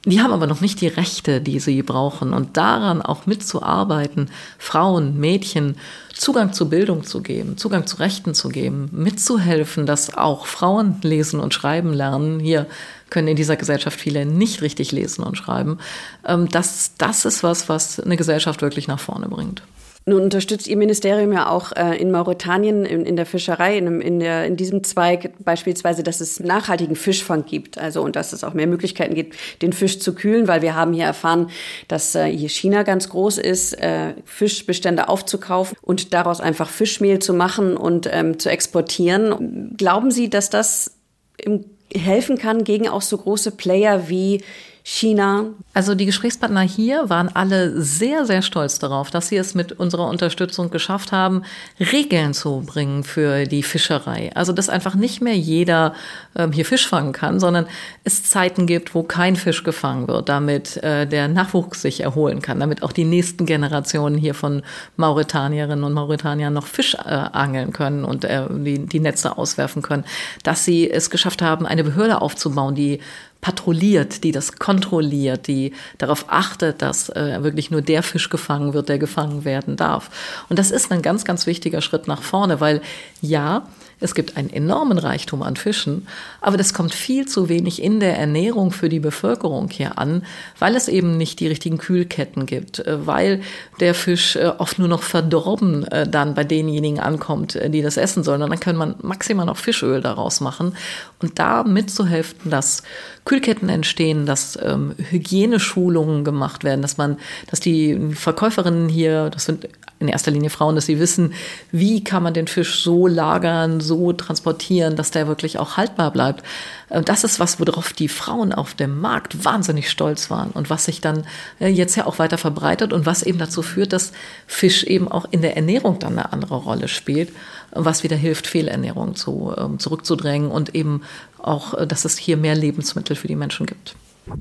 Die 0.06 0.22
haben 0.22 0.32
aber 0.32 0.48
noch 0.48 0.62
nicht 0.62 0.80
die 0.80 0.88
Rechte, 0.88 1.42
die 1.42 1.60
sie 1.60 1.82
brauchen. 1.84 2.34
Und 2.34 2.56
daran 2.56 3.02
auch 3.02 3.26
mitzuarbeiten, 3.26 4.30
Frauen, 4.58 5.20
Mädchen 5.20 5.76
Zugang 6.14 6.54
zu 6.54 6.70
Bildung 6.70 7.04
zu 7.04 7.22
geben, 7.22 7.58
Zugang 7.58 7.86
zu 7.86 7.98
Rechten 7.98 8.34
zu 8.34 8.50
geben, 8.50 8.90
mitzuhelfen, 8.92 9.86
dass 9.86 10.18
auch 10.18 10.46
Frauen 10.46 10.96
lesen 11.04 11.40
und 11.40 11.54
schreiben 11.54 11.94
lernen. 11.94 12.40
Hier 12.40 12.66
können 13.10 13.28
in 13.28 13.36
dieser 13.36 13.56
Gesellschaft 13.56 14.00
viele 14.00 14.26
nicht 14.26 14.62
richtig 14.62 14.92
lesen 14.92 15.24
und 15.24 15.38
schreiben. 15.38 15.78
Ähm, 16.26 16.50
das, 16.50 16.94
das 16.98 17.26
ist 17.26 17.44
was, 17.44 17.70
was 17.70 18.00
eine 18.00 18.18
Gesellschaft 18.18 18.62
wirklich 18.62 18.88
nach 18.88 19.00
vorne 19.00 19.28
bringt. 19.28 19.62
Nun 20.10 20.22
unterstützt 20.22 20.68
Ihr 20.68 20.78
Ministerium 20.78 21.34
ja 21.34 21.50
auch 21.50 21.74
äh, 21.74 21.98
in 21.98 22.12
Mauretanien 22.12 22.86
in, 22.86 23.06
in 23.06 23.18
der 23.18 23.26
Fischerei, 23.26 23.78
in, 23.78 24.00
in, 24.00 24.22
der, 24.22 24.46
in 24.46 24.56
diesem 24.56 24.82
Zweig 24.86 25.34
beispielsweise, 25.40 26.02
dass 26.02 26.22
es 26.22 26.40
nachhaltigen 26.40 26.96
Fischfang 26.96 27.46
gibt. 27.46 27.78
Also 27.78 28.02
und 28.02 28.16
dass 28.16 28.32
es 28.32 28.46
auch 28.46 28.54
mehr 28.54 28.68
Möglichkeiten 28.68 29.16
gibt, 29.16 29.36
den 29.62 29.74
Fisch 29.74 30.00
zu 30.00 30.16
kühlen, 30.16 30.48
weil 30.48 30.62
wir 30.62 30.76
haben 30.76 30.94
hier 30.94 31.04
erfahren, 31.04 31.50
dass 31.90 32.16
äh, 32.16 32.26
hier 32.26 32.48
China 32.48 32.84
ganz 32.84 33.10
groß 33.10 33.38
ist, 33.38 33.74
äh, 33.74 34.14
Fischbestände 34.24 35.10
aufzukaufen 35.10 35.78
und 35.82 36.14
daraus 36.14 36.40
einfach 36.40 36.70
Fischmehl 36.70 37.20
zu 37.20 37.34
machen 37.34 37.76
und 37.76 38.10
ähm, 38.10 38.40
zu 38.40 38.50
exportieren. 38.50 39.76
Glauben 39.76 40.12
Sie, 40.12 40.30
dass 40.30 40.50
das 40.50 40.96
im, 41.38 41.66
helfen 41.94 42.38
kann 42.38 42.64
gegen 42.64 42.88
auch 42.88 43.02
so 43.02 43.18
große 43.18 43.52
Player 43.52 44.08
wie 44.08 44.42
China. 44.90 45.48
Also 45.74 45.96
die 45.96 46.06
Gesprächspartner 46.06 46.62
hier 46.62 47.10
waren 47.10 47.28
alle 47.28 47.82
sehr, 47.82 48.26
sehr 48.26 48.42
stolz 48.42 48.80
darauf, 48.80 49.12
dass 49.12 49.28
sie 49.28 49.36
es 49.36 49.54
mit 49.54 49.74
unserer 49.74 50.08
Unterstützung 50.08 50.70
geschafft 50.70 51.12
haben, 51.12 51.44
Regeln 51.78 52.34
zu 52.34 52.64
bringen 52.66 53.04
für 53.04 53.44
die 53.44 53.64
Fischerei. 53.64 54.32
Also 54.34 54.54
dass 54.54 54.70
einfach 54.70 54.96
nicht 54.96 55.22
mehr 55.22 55.36
jeder 55.36 55.94
ähm, 56.38 56.54
hier 56.54 56.64
Fisch 56.64 56.88
fangen 56.88 57.12
kann, 57.12 57.42
sondern 57.42 57.68
es 58.06 58.24
Zeiten 58.24 58.66
gibt, 58.66 58.96
wo 58.96 59.04
kein 59.04 59.36
Fisch 59.36 59.66
gefangen 59.66 60.08
wird, 60.08 60.30
damit 60.30 60.78
äh, 60.78 61.06
der 61.06 61.28
Nachwuchs 61.28 61.82
sich 61.82 62.00
erholen 62.00 62.42
kann, 62.42 62.62
damit 62.62 62.82
auch 62.82 62.94
die 62.94 63.04
nächsten 63.04 63.46
Generationen 63.46 64.16
hier 64.16 64.36
von 64.36 64.62
Mauretanierinnen 64.96 65.84
und 65.84 65.92
Mauretaniern 65.92 66.54
noch 66.54 66.66
Fisch 66.66 66.94
äh, 66.94 67.10
angeln 67.10 67.74
können 67.74 68.06
und 68.06 68.24
äh, 68.24 68.46
die, 68.50 68.86
die 68.86 69.02
Netze 69.02 69.38
auswerfen 69.38 69.82
können. 69.82 70.06
Dass 70.44 70.64
sie 70.64 70.90
es 70.90 71.10
geschafft 71.10 71.42
haben, 71.42 71.66
eine 71.66 71.84
Behörde 71.84 72.22
aufzubauen, 72.22 72.74
die 72.74 73.02
patrouilliert, 73.48 74.26
die 74.26 74.34
das 74.34 74.58
kontrolliert, 74.58 75.48
die 75.48 75.72
darauf 76.00 76.26
achtet, 76.28 76.82
dass 76.82 77.08
äh, 77.08 77.42
wirklich 77.44 77.72
nur 77.72 77.82
der 77.82 78.04
Fisch 78.04 78.28
gefangen 78.28 78.74
wird, 78.74 78.90
der 78.90 78.98
gefangen 78.98 79.46
werden 79.46 79.78
darf. 79.78 80.10
Und 80.50 80.60
das 80.60 80.70
ist 80.70 80.92
ein 80.92 81.02
ganz, 81.02 81.24
ganz 81.24 81.48
wichtiger 81.48 81.80
Schritt 81.80 82.10
nach 82.10 82.24
vorne, 82.24 82.60
weil 82.60 82.82
ja, 83.22 83.66
es 84.00 84.14
gibt 84.14 84.38
einen 84.38 84.52
enormen 84.52 85.00
Reichtum 85.00 85.42
an 85.42 85.56
Fischen, 85.56 86.08
aber 86.40 86.58
das 86.58 86.74
kommt 86.74 86.94
viel 86.94 87.28
zu 87.28 87.50
wenig 87.50 87.82
in 87.82 88.00
der 88.00 88.18
Ernährung 88.18 88.72
für 88.72 88.90
die 88.90 89.00
Bevölkerung 89.00 89.70
hier 89.70 89.98
an, 89.98 90.24
weil 90.60 90.76
es 90.76 90.88
eben 90.88 91.18
nicht 91.18 91.40
die 91.40 91.48
richtigen 91.48 91.80
Kühlketten 91.80 92.46
gibt, 92.46 92.80
äh, 92.80 93.08
weil 93.08 93.42
der 93.80 93.96
Fisch 93.96 94.36
äh, 94.36 94.52
oft 94.58 94.78
nur 94.78 94.88
noch 94.88 95.02
verdorben 95.02 95.86
äh, 95.86 96.08
dann 96.08 96.36
bei 96.36 96.44
denjenigen 96.44 97.00
ankommt, 97.00 97.60
die 97.70 97.82
das 97.82 97.98
essen 97.98 98.24
sollen. 98.24 98.44
Und 98.44 98.52
dann 98.52 98.60
kann 98.60 98.76
man 98.76 98.96
maximal 99.02 99.48
noch 99.48 99.58
Fischöl 99.58 100.02
daraus 100.02 100.42
machen 100.42 100.76
und 101.20 101.40
da 101.40 101.64
mitzuhelfen, 101.64 102.52
dass 102.52 102.84
Kühlketten 103.28 103.68
entstehen, 103.68 104.26
dass 104.26 104.58
ähm, 104.64 104.96
Hygieneschulungen 104.98 106.24
gemacht 106.24 106.64
werden, 106.64 106.82
dass 106.82 106.96
man, 106.96 107.18
dass 107.48 107.60
die 107.60 108.00
Verkäuferinnen 108.14 108.88
hier, 108.88 109.30
das 109.30 109.44
sind 109.44 109.68
in 110.00 110.08
erster 110.08 110.32
Linie 110.32 110.50
Frauen, 110.50 110.76
dass 110.76 110.86
sie 110.86 110.98
wissen, 110.98 111.34
wie 111.72 112.04
kann 112.06 112.24
man 112.24 112.34
den 112.34 112.48
Fisch 112.48 112.84
so 112.84 113.06
lagern, 113.06 113.82
so 113.82 114.14
transportieren, 114.14 114.96
dass 114.96 115.12
der 115.12 115.28
wirklich 115.28 115.60
auch 115.60 115.76
haltbar 115.76 116.12
bleibt. 116.12 116.46
Äh, 116.90 117.02
das 117.02 117.26
ist 117.26 117.40
was, 117.40 117.60
worauf 117.60 117.92
die 117.92 118.08
Frauen 118.08 118.54
auf 118.54 118.76
dem 118.76 119.02
Markt 119.02 119.44
wahnsinnig 119.44 119.90
stolz 119.90 120.30
waren 120.30 120.52
und 120.52 120.70
was 120.70 120.86
sich 120.86 121.02
dann 121.02 121.26
äh, 121.60 121.68
jetzt 121.68 121.98
ja 121.98 122.06
auch 122.06 122.20
weiter 122.20 122.38
verbreitet 122.38 122.94
und 122.94 123.06
was 123.06 123.24
eben 123.24 123.40
dazu 123.40 123.62
führt, 123.62 123.92
dass 123.92 124.14
Fisch 124.46 124.86
eben 124.86 125.10
auch 125.10 125.26
in 125.32 125.42
der 125.42 125.58
Ernährung 125.58 126.00
dann 126.00 126.14
eine 126.14 126.32
andere 126.32 126.56
Rolle 126.56 126.88
spielt, 126.88 127.34
was 127.72 128.04
wieder 128.04 128.16
hilft, 128.16 128.48
Fehlernährung 128.48 129.16
zu, 129.16 129.54
ähm, 129.58 129.80
zurückzudrängen 129.80 130.50
und 130.50 130.76
eben 130.76 131.02
auch, 131.40 131.74
äh, 131.74 131.88
dass 131.88 132.06
es 132.06 132.18
hier 132.18 132.38
mehr 132.38 132.56
Lebensmittel 132.56 133.16
für 133.16 133.28
die 133.28 133.36
Menschen 133.36 133.66
gibt. 133.66 133.96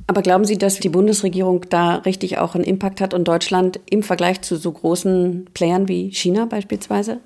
Aber 0.06 0.22
glauben 0.22 0.44
Sie, 0.44 0.59
dass 0.59 0.80
die 0.80 0.88
Bundesregierung 0.88 1.64
da 1.68 1.96
richtig 1.96 2.38
auch 2.38 2.54
einen 2.54 2.64
Impact 2.64 3.00
hat 3.00 3.14
und 3.14 3.28
Deutschland 3.28 3.78
im 3.88 4.02
Vergleich 4.02 4.42
zu 4.42 4.56
so 4.56 4.72
großen 4.72 5.46
Playern 5.54 5.88
wie 5.88 6.11
China 6.11 6.46
beispielsweise? 6.46 7.20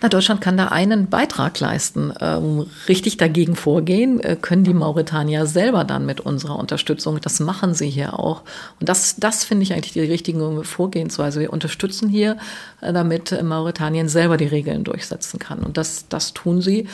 Na, 0.00 0.08
Deutschland 0.08 0.40
kann 0.40 0.56
da 0.56 0.66
einen 0.68 1.08
Beitrag 1.08 1.58
leisten. 1.60 2.12
Ähm, 2.20 2.66
richtig 2.88 3.16
dagegen 3.16 3.56
vorgehen 3.56 4.20
äh, 4.20 4.36
können 4.40 4.64
die 4.64 4.74
Mauretanier 4.74 5.46
selber 5.46 5.84
dann 5.84 6.04
mit 6.04 6.20
unserer 6.20 6.58
Unterstützung. 6.58 7.20
Das 7.20 7.40
machen 7.40 7.74
sie 7.74 7.88
hier 7.88 8.18
auch. 8.18 8.42
Und 8.80 8.88
das, 8.88 9.16
das 9.16 9.44
finde 9.44 9.62
ich 9.62 9.72
eigentlich 9.72 9.92
die 9.92 10.00
richtige 10.00 10.64
Vorgehensweise. 10.64 11.40
Wir 11.40 11.52
unterstützen 11.52 12.08
hier, 12.08 12.36
äh, 12.80 12.92
damit 12.92 13.42
Mauretanien 13.42 14.08
selber 14.08 14.36
die 14.36 14.46
Regeln 14.46 14.84
durchsetzen 14.84 15.38
kann. 15.38 15.60
Und 15.60 15.76
das, 15.76 16.08
das 16.08 16.34
tun 16.34 16.60
sie. 16.60 16.88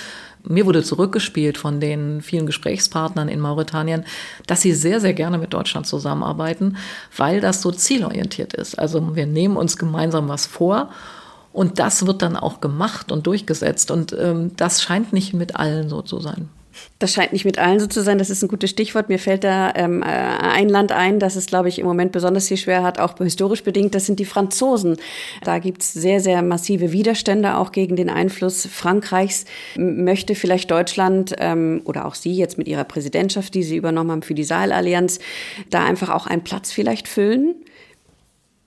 Mir 0.45 0.65
wurde 0.67 0.83
zurückgespielt 0.83 1.59
von 1.59 1.81
den 1.81 2.23
vielen 2.23 2.47
Gesprächspartnern 2.47 3.29
in 3.29 3.41
Mauretanien, 3.41 4.05
dass 4.47 4.61
sie 4.61 4.73
sehr, 4.73 5.01
sehr 5.01 5.15
gerne 5.15 5.39
mit 5.39 5.53
Deutschland 5.53 5.87
zusammenarbeiten, 5.87 6.77
weil 7.17 7.41
das 7.41 7.61
so 7.61 7.73
zielorientiert 7.73 8.55
ist. 8.55 8.79
Also 8.79 9.17
wir 9.17 9.27
nehmen 9.27 9.57
uns 9.57 9.77
gemeinsam 9.77 10.29
was 10.29 10.47
vor 10.47 10.91
und 11.53 11.79
das 11.79 12.07
wird 12.07 12.23
dann 12.23 12.37
auch 12.37 12.61
gemacht 12.61 13.11
und 13.11 13.27
durchgesetzt. 13.27 13.91
Und 13.91 14.17
ähm, 14.19 14.53
das 14.57 14.83
scheint 14.83 15.13
nicht 15.13 15.35
mit 15.35 15.57
allen 15.57 15.89
so 15.89 16.03
zu 16.03 16.21
sein. 16.21 16.49
Das 16.99 17.13
scheint 17.13 17.33
nicht 17.33 17.45
mit 17.45 17.59
allen 17.59 17.81
so 17.81 17.87
zu 17.87 18.03
sein. 18.03 18.19
Das 18.19 18.31
ist 18.31 18.43
ein 18.43 18.49
gutes 18.49 18.71
Stichwort. 18.71 19.09
Mir 19.09 19.19
fällt 19.19 19.43
da 19.43 19.73
ähm, 19.75 20.03
äh, 20.03 20.07
ein 20.07 20.69
Land 20.69 20.93
ein, 20.93 21.19
das 21.19 21.35
es, 21.35 21.47
glaube 21.47 21.69
ich, 21.69 21.79
im 21.79 21.87
Moment 21.87 22.13
besonders 22.13 22.49
viel 22.49 22.57
schwer 22.57 22.83
hat, 22.83 23.01
auch 23.01 23.17
historisch 23.19 23.65
bedingt. 23.65 23.95
Das 23.95 24.07
sind 24.07 24.19
die 24.19 24.25
Franzosen. 24.25 24.97
Da 25.43 25.59
gibt's 25.59 25.93
sehr, 25.93 26.21
sehr 26.21 26.43
massive 26.43 26.93
Widerstände 26.93 27.57
auch 27.57 27.73
gegen 27.73 27.97
den 27.97 28.11
Einfluss 28.11 28.67
Frankreichs. 28.67 29.45
Möchte 29.77 30.35
vielleicht 30.35 30.71
Deutschland 30.71 31.35
ähm, 31.39 31.83
oder 31.85 32.07
auch 32.07 32.15
Sie 32.15 32.35
jetzt 32.35 32.59
mit 32.59 32.69
Ihrer 32.69 32.85
Präsidentschaft, 32.85 33.55
die 33.55 33.63
Sie 33.63 33.77
übernommen 33.77 34.13
haben 34.13 34.23
für 34.23 34.35
die 34.35 34.45
Sahel-Allianz, 34.45 35.19
da 35.71 35.85
einfach 35.85 36.11
auch 36.11 36.27
einen 36.27 36.45
Platz 36.45 36.71
vielleicht 36.71 37.09
füllen? 37.09 37.57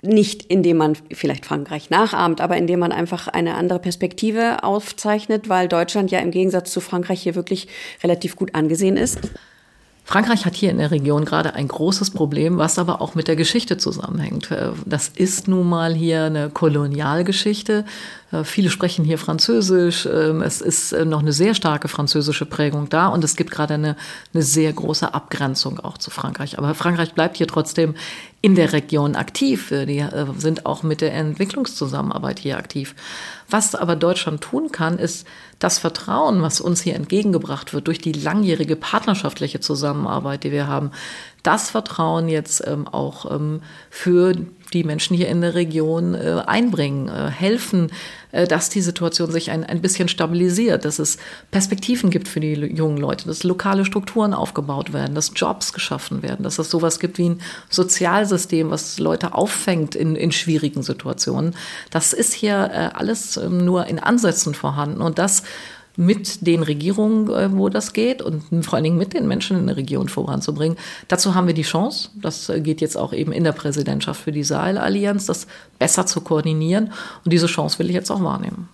Nicht 0.04 0.44
indem 0.44 0.78
man 0.78 0.96
vielleicht 1.12 1.46
Frankreich 1.46 1.90
nachahmt, 1.90 2.42
aber 2.42 2.58
indem 2.58 2.80
man 2.80 2.92
einfach 2.92 3.28
eine 3.28 3.56
andere 3.56 3.80
Perspektive 3.80 4.64
aufzeichnet, 4.64 5.50
weil 5.50 5.68
Deutschland 5.68 6.12
ja 6.12 6.20
im 6.20 6.32
Gegensatz 6.32 6.72
zu 6.72 6.82
Frankreich 6.82 7.22
hier 7.22 7.36
wirklich 7.36 7.68
relativ 8.04 8.36
gut 8.36 8.54
angesehen 8.54 8.98
ist. 8.98 9.20
Frankreich 10.06 10.46
hat 10.46 10.56
hier 10.56 10.70
in 10.70 10.80
der 10.80 10.92
Region 10.92 11.24
gerade 11.24 11.54
ein 11.54 11.70
großes 11.70 12.12
Problem, 12.12 12.58
was 12.58 12.78
aber 12.78 13.02
auch 13.02 13.16
mit 13.16 13.30
der 13.30 13.38
Geschichte 13.38 13.78
zusammenhängt. 13.78 14.50
Das 14.86 15.08
ist 15.08 15.48
nun 15.48 15.70
mal 15.70 15.94
hier 15.94 16.26
eine 16.26 16.50
Kolonialgeschichte. 16.50 17.86
Äh, 18.34 18.44
viele 18.44 18.70
sprechen 18.70 19.06
hier 19.06 19.18
Französisch. 19.18 20.08
Ähm, 20.12 20.42
es 20.42 20.60
ist 20.60 20.92
äh, 20.92 21.06
noch 21.06 21.20
eine 21.20 21.32
sehr 21.32 21.54
starke 21.54 21.88
französische 21.88 22.46
Prägung 22.46 22.90
da 22.90 23.08
und 23.08 23.24
es 23.24 23.36
gibt 23.36 23.52
gerade 23.52 23.76
eine, 23.76 23.96
eine 24.34 24.44
sehr 24.44 24.74
große 24.74 25.14
Abgrenzung 25.14 25.80
auch 25.80 25.98
zu 25.98 26.10
Frankreich. 26.10 26.58
Aber 26.58 26.74
Frankreich 26.74 27.14
bleibt 27.14 27.38
hier 27.38 27.48
trotzdem 27.48 27.96
in 28.42 28.56
der 28.56 28.74
Region 28.74 29.16
aktiv. 29.16 29.70
Die 29.70 30.06
sind 30.38 30.66
auch 30.66 30.84
mit 30.84 31.00
der 31.00 31.14
Entwicklungszusammenarbeit 31.14 32.40
hier 32.40 32.58
aktiv. 32.58 32.94
Was 33.50 33.74
aber 33.74 33.96
Deutschland 33.96 34.42
tun 34.42 34.70
kann, 34.70 35.00
ist 35.00 35.26
das 35.60 35.78
Vertrauen, 35.78 36.42
was 36.42 36.60
uns 36.60 36.82
hier 36.82 36.96
entgegengebracht 36.96 37.74
wird 37.74 37.88
durch 37.88 38.00
die 38.00 38.12
langjährige 38.12 38.76
partnerschaftliche 38.76 39.62
Zusammenarbeit, 39.62 40.44
die 40.44 40.52
wir 40.52 40.68
haben, 40.68 40.92
das 41.44 41.70
Vertrauen 41.70 42.28
jetzt 42.28 42.66
ähm, 42.68 42.88
auch 42.88 43.30
ähm, 43.32 43.62
für 43.90 44.34
die 44.74 44.84
Menschen 44.84 45.16
hier 45.16 45.28
in 45.28 45.42
der 45.42 45.56
Region 45.56 46.16
äh, 46.16 46.44
einbringen, 46.46 47.08
äh, 47.08 47.30
helfen, 47.30 47.92
äh, 48.32 48.48
dass 48.48 48.70
die 48.70 48.82
Situation 48.82 49.32
sich 49.32 49.52
ein, 49.52 49.64
ein 49.64 49.82
bisschen 49.82 50.08
stabilisiert, 50.08 50.86
dass 50.86 51.00
es 51.00 51.18
Perspektiven 51.52 52.10
gibt 52.10 52.28
für 52.28 52.40
die 52.40 52.54
jungen 52.54 52.98
Leute, 52.98 53.28
dass 53.28 53.44
lokale 53.44 53.86
Strukturen 53.86 54.34
aufgebaut 54.34 54.94
werden, 54.94 55.16
dass 55.16 55.32
Jobs 55.36 55.74
geschaffen 55.74 56.24
werden, 56.24 56.44
dass 56.44 56.60
es 56.60 56.70
sowas 56.70 57.00
gibt 57.00 57.18
wie 57.18 57.30
ein 57.30 57.42
Sozialsystem, 57.70 58.70
was 58.70 59.00
Leute 59.00 59.34
auffängt 59.34 59.96
in, 59.96 60.16
in 60.16 60.32
schwierigen 60.32 60.84
Situationen. 60.84 61.56
Das 61.92 62.14
ist 62.14 62.34
hier 62.34 62.96
alles 62.96 63.38
ähm, 63.38 63.64
nur 63.66 63.86
in 63.88 64.00
Ansätzen 64.00 64.54
vorhanden 64.54 65.02
und 65.02 65.20
das 65.20 65.44
mit 65.96 66.48
den 66.48 66.64
Regierungen, 66.64 67.30
äh, 67.30 67.56
wo 67.56 67.70
das 67.70 67.94
geht 67.94 68.22
und 68.22 68.66
vor 68.66 68.76
allen 68.76 68.84
Dingen 68.84 68.98
mit 68.98 69.14
den 69.14 69.28
Menschen 69.28 69.58
in 69.58 69.68
der 69.68 69.78
Region 69.78 70.10
voranzubringen. 70.10 70.78
Dazu 71.08 71.36
haben 71.36 71.48
wir 71.48 71.54
die 71.54 71.62
Chance, 71.64 72.10
das 72.16 72.50
äh, 72.50 72.62
geht 72.62 72.82
jetzt 72.82 72.98
auch 72.98 73.14
eben 73.14 73.32
in 73.32 73.44
der 73.44 73.52
Präsidentschaft 73.52 74.22
für 74.22 74.32
die 74.32 74.44
Sahel-Allianz, 74.44 75.28
das 75.28 75.48
besser 75.78 76.06
zu 76.06 76.22
koordinieren 76.22 76.92
und 77.24 77.32
diese 77.32 77.48
Chance 77.48 77.80
will 77.80 77.90
ich 77.90 77.96
jetzt 77.96 78.12
auch 78.12 78.24
wahrnehmen. 78.24 78.70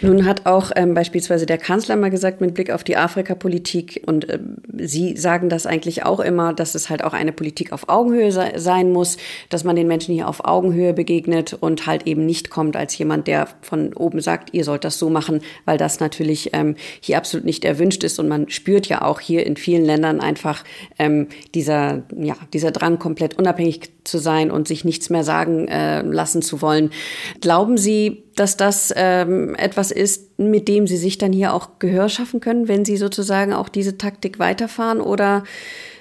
Nun 0.00 0.24
hat 0.24 0.46
auch 0.46 0.70
ähm, 0.76 0.94
beispielsweise 0.94 1.44
der 1.44 1.58
Kanzler 1.58 1.96
mal 1.96 2.10
gesagt, 2.10 2.40
mit 2.40 2.54
Blick 2.54 2.70
auf 2.70 2.84
die 2.84 2.96
Afrikapolitik, 2.96 4.02
und 4.06 4.28
äh, 4.28 4.38
Sie 4.80 5.16
sagen 5.16 5.48
das 5.48 5.66
eigentlich 5.66 6.04
auch 6.04 6.20
immer, 6.20 6.52
dass 6.52 6.74
es 6.74 6.88
halt 6.88 7.02
auch 7.02 7.12
eine 7.12 7.32
Politik 7.32 7.72
auf 7.72 7.88
Augenhöhe 7.88 8.30
se 8.30 8.52
sein 8.56 8.92
muss, 8.92 9.16
dass 9.48 9.64
man 9.64 9.76
den 9.76 9.88
Menschen 9.88 10.14
hier 10.14 10.28
auf 10.28 10.44
Augenhöhe 10.44 10.94
begegnet 10.94 11.52
und 11.52 11.86
halt 11.86 12.06
eben 12.06 12.24
nicht 12.24 12.48
kommt 12.48 12.76
als 12.76 12.96
jemand, 12.96 13.26
der 13.26 13.48
von 13.60 13.92
oben 13.94 14.20
sagt, 14.20 14.54
ihr 14.54 14.64
sollt 14.64 14.84
das 14.84 14.98
so 14.98 15.10
machen, 15.10 15.40
weil 15.64 15.78
das 15.78 16.00
natürlich 16.00 16.50
ähm, 16.52 16.76
hier 17.00 17.18
absolut 17.18 17.44
nicht 17.44 17.64
erwünscht 17.64 18.04
ist. 18.04 18.18
Und 18.18 18.28
man 18.28 18.48
spürt 18.48 18.86
ja 18.86 19.02
auch 19.02 19.20
hier 19.20 19.44
in 19.44 19.56
vielen 19.56 19.84
Ländern 19.84 20.20
einfach 20.20 20.64
ähm, 20.98 21.26
dieser, 21.54 22.02
ja, 22.16 22.36
dieser 22.52 22.70
Drang, 22.70 22.98
komplett 22.98 23.38
unabhängig 23.38 23.90
zu 24.08 24.18
sein 24.18 24.50
und 24.50 24.66
sich 24.66 24.84
nichts 24.84 25.10
mehr 25.10 25.24
sagen 25.24 25.68
äh, 25.68 26.02
lassen 26.02 26.42
zu 26.42 26.60
wollen. 26.62 26.90
Glauben 27.40 27.76
Sie, 27.76 28.24
dass 28.36 28.56
das 28.56 28.92
ähm, 28.96 29.54
etwas 29.56 29.90
ist, 29.90 30.38
mit 30.38 30.68
dem 30.68 30.86
Sie 30.86 30.96
sich 30.96 31.18
dann 31.18 31.32
hier 31.32 31.54
auch 31.54 31.78
Gehör 31.78 32.08
schaffen 32.08 32.40
können, 32.40 32.68
wenn 32.68 32.84
Sie 32.84 32.96
sozusagen 32.96 33.52
auch 33.52 33.68
diese 33.68 33.98
Taktik 33.98 34.38
weiterfahren? 34.38 35.00
Oder 35.00 35.44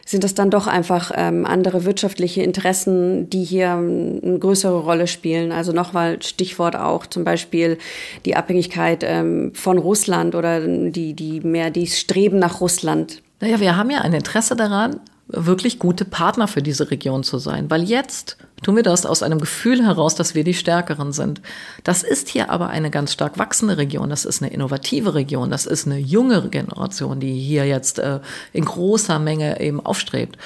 sind 0.07 0.23
das 0.23 0.33
dann 0.33 0.49
doch 0.49 0.67
einfach 0.67 1.11
ähm, 1.13 1.45
andere 1.45 1.83
wirtschaftliche 1.83 2.41
Interessen, 2.41 3.29
die 3.29 3.43
hier 3.43 3.67
ähm, 3.67 4.21
eine 4.23 4.39
größere 4.39 4.79
Rolle 4.79 5.05
spielen? 5.05 5.51
Also 5.51 5.73
nochmal 5.73 6.21
Stichwort 6.23 6.77
auch 6.77 7.05
zum 7.07 7.25
Beispiel 7.25 7.77
die 8.25 8.37
Abhängigkeit 8.37 9.03
ähm, 9.03 9.51
von 9.53 9.77
Russland 9.77 10.33
oder 10.33 10.61
die, 10.61 11.13
die 11.13 11.41
mehr 11.41 11.71
die 11.71 11.87
Streben 11.87 12.39
nach 12.39 12.61
Russland. 12.61 13.21
Naja, 13.41 13.59
wir 13.59 13.75
haben 13.75 13.89
ja 13.89 13.99
ein 13.99 14.13
Interesse 14.13 14.55
daran, 14.55 15.01
wirklich 15.27 15.79
gute 15.79 16.05
Partner 16.05 16.47
für 16.47 16.61
diese 16.61 16.89
Region 16.89 17.23
zu 17.23 17.37
sein. 17.37 17.69
Weil 17.69 17.83
jetzt 17.83 18.37
tun 18.63 18.75
wir 18.75 18.83
das 18.83 19.05
aus 19.05 19.23
einem 19.23 19.39
Gefühl 19.39 19.85
heraus, 19.85 20.15
dass 20.15 20.35
wir 20.35 20.43
die 20.43 20.53
Stärkeren 20.53 21.11
sind. 21.11 21.41
Das 21.83 22.03
ist 22.03 22.29
hier 22.29 22.49
aber 22.49 22.69
eine 22.69 22.89
ganz 22.89 23.13
stark 23.13 23.37
wachsende 23.37 23.77
Region. 23.77 24.09
Das 24.09 24.25
ist 24.25 24.41
eine 24.41 24.51
innovative 24.51 25.13
Region. 25.13 25.49
Das 25.49 25.65
ist 25.65 25.85
eine 25.85 25.97
junge 25.97 26.49
Generation, 26.49 27.19
die 27.19 27.33
hier 27.33 27.65
jetzt 27.65 27.99
äh, 27.99 28.19
in 28.53 28.65
großer 28.65 29.19
Menge 29.19 29.59
eben 29.59 29.85
aufstrebt. 29.85 30.37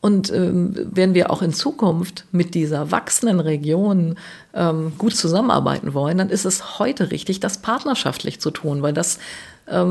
Und 0.00 0.32
ähm, 0.32 0.74
wenn 0.90 1.12
wir 1.12 1.30
auch 1.30 1.42
in 1.42 1.52
Zukunft 1.52 2.24
mit 2.32 2.54
dieser 2.54 2.90
wachsenden 2.90 3.38
Region 3.38 4.16
ähm, 4.54 4.92
gut 4.96 5.14
zusammenarbeiten 5.14 5.92
wollen, 5.92 6.16
dann 6.16 6.30
ist 6.30 6.46
es 6.46 6.78
heute 6.78 7.10
richtig, 7.10 7.40
das 7.40 7.58
partnerschaftlich 7.58 8.40
zu 8.40 8.50
tun, 8.50 8.80
weil 8.80 8.94
das 8.94 9.18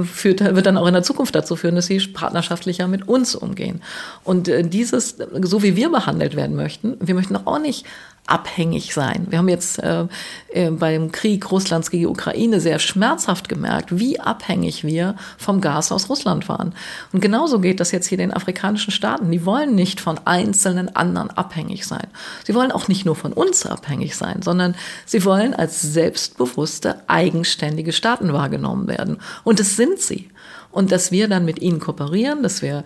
führt, 0.04 0.40
wird 0.40 0.66
dann 0.66 0.78
auch 0.78 0.88
in 0.88 0.94
der 0.94 1.04
Zukunft 1.04 1.36
dazu 1.36 1.56
führen, 1.56 1.76
dass 1.76 1.88
sie 1.88 2.00
partnerschaftlicher 2.00 2.88
mit 2.88 3.08
uns 3.08 3.36
umgehen. 3.36 3.82
Und 4.24 4.48
äh, 4.48 4.64
dieses, 4.64 5.18
so 5.42 5.64
wie 5.64 5.76
wir 5.76 5.90
behandelt 5.92 6.36
werden 6.36 6.56
möchten, 6.56 6.98
wir 7.00 7.16
möchten 7.16 7.36
auch 7.36 7.60
nicht 7.60 7.86
abhängig 8.30 8.94
sein. 8.94 9.28
Wir 9.30 9.40
haben 9.40 9.50
jetzt 9.50 9.82
äh, 9.82 10.06
äh, 10.50 10.70
beim 10.70 11.12
Krieg 11.12 11.52
Russlands 11.52 11.90
gegen 11.90 12.04
die 12.04 12.08
Ukraine 12.08 12.60
sehr 12.60 12.80
schmerzhaft 12.80 13.50
gemerkt, 13.50 13.98
wie 13.98 14.20
abhängig 14.20 14.84
wir 14.84 15.16
vom 15.38 15.62
Gas 15.62 15.92
aus 15.92 16.10
Russland 16.10 16.48
waren. 16.48 16.74
Und 17.12 17.22
genauso 17.22 17.60
geht 17.60 17.80
das 17.80 17.92
jetzt 17.92 18.08
hier 18.08 18.18
den 18.18 18.34
afrikanischen 18.34 18.92
Staaten. 18.92 19.32
Die 19.32 19.46
wollen 19.46 19.74
nicht 19.74 20.00
von 20.00 20.20
einzelnen 20.26 20.96
anderen 20.96 21.32
abhängig 21.32 21.88
sein. 21.88 22.08
Sie 22.46 22.54
wollen 22.54 22.72
auch 22.72 22.88
nicht 22.88 23.06
nur 23.06 23.16
von 23.16 23.34
uns 23.34 23.66
abhängig 23.66 24.16
sein, 24.16 24.42
sondern 24.42 24.76
sie 25.06 25.26
wollen 25.26 25.54
als 25.54 25.82
selbstbewusste, 25.82 27.02
eigenständige 27.08 27.94
Staaten 27.94 28.32
wahrgenommen 28.32 28.88
werden. 28.88 29.18
Und 29.44 29.60
das 29.60 29.69
sind 29.76 30.00
sie. 30.00 30.30
Und 30.72 30.92
dass 30.92 31.12
wir 31.12 31.28
dann 31.28 31.46
mit 31.46 31.62
ihnen 31.62 31.80
kooperieren, 31.80 32.44
dass 32.44 32.62
wir 32.62 32.84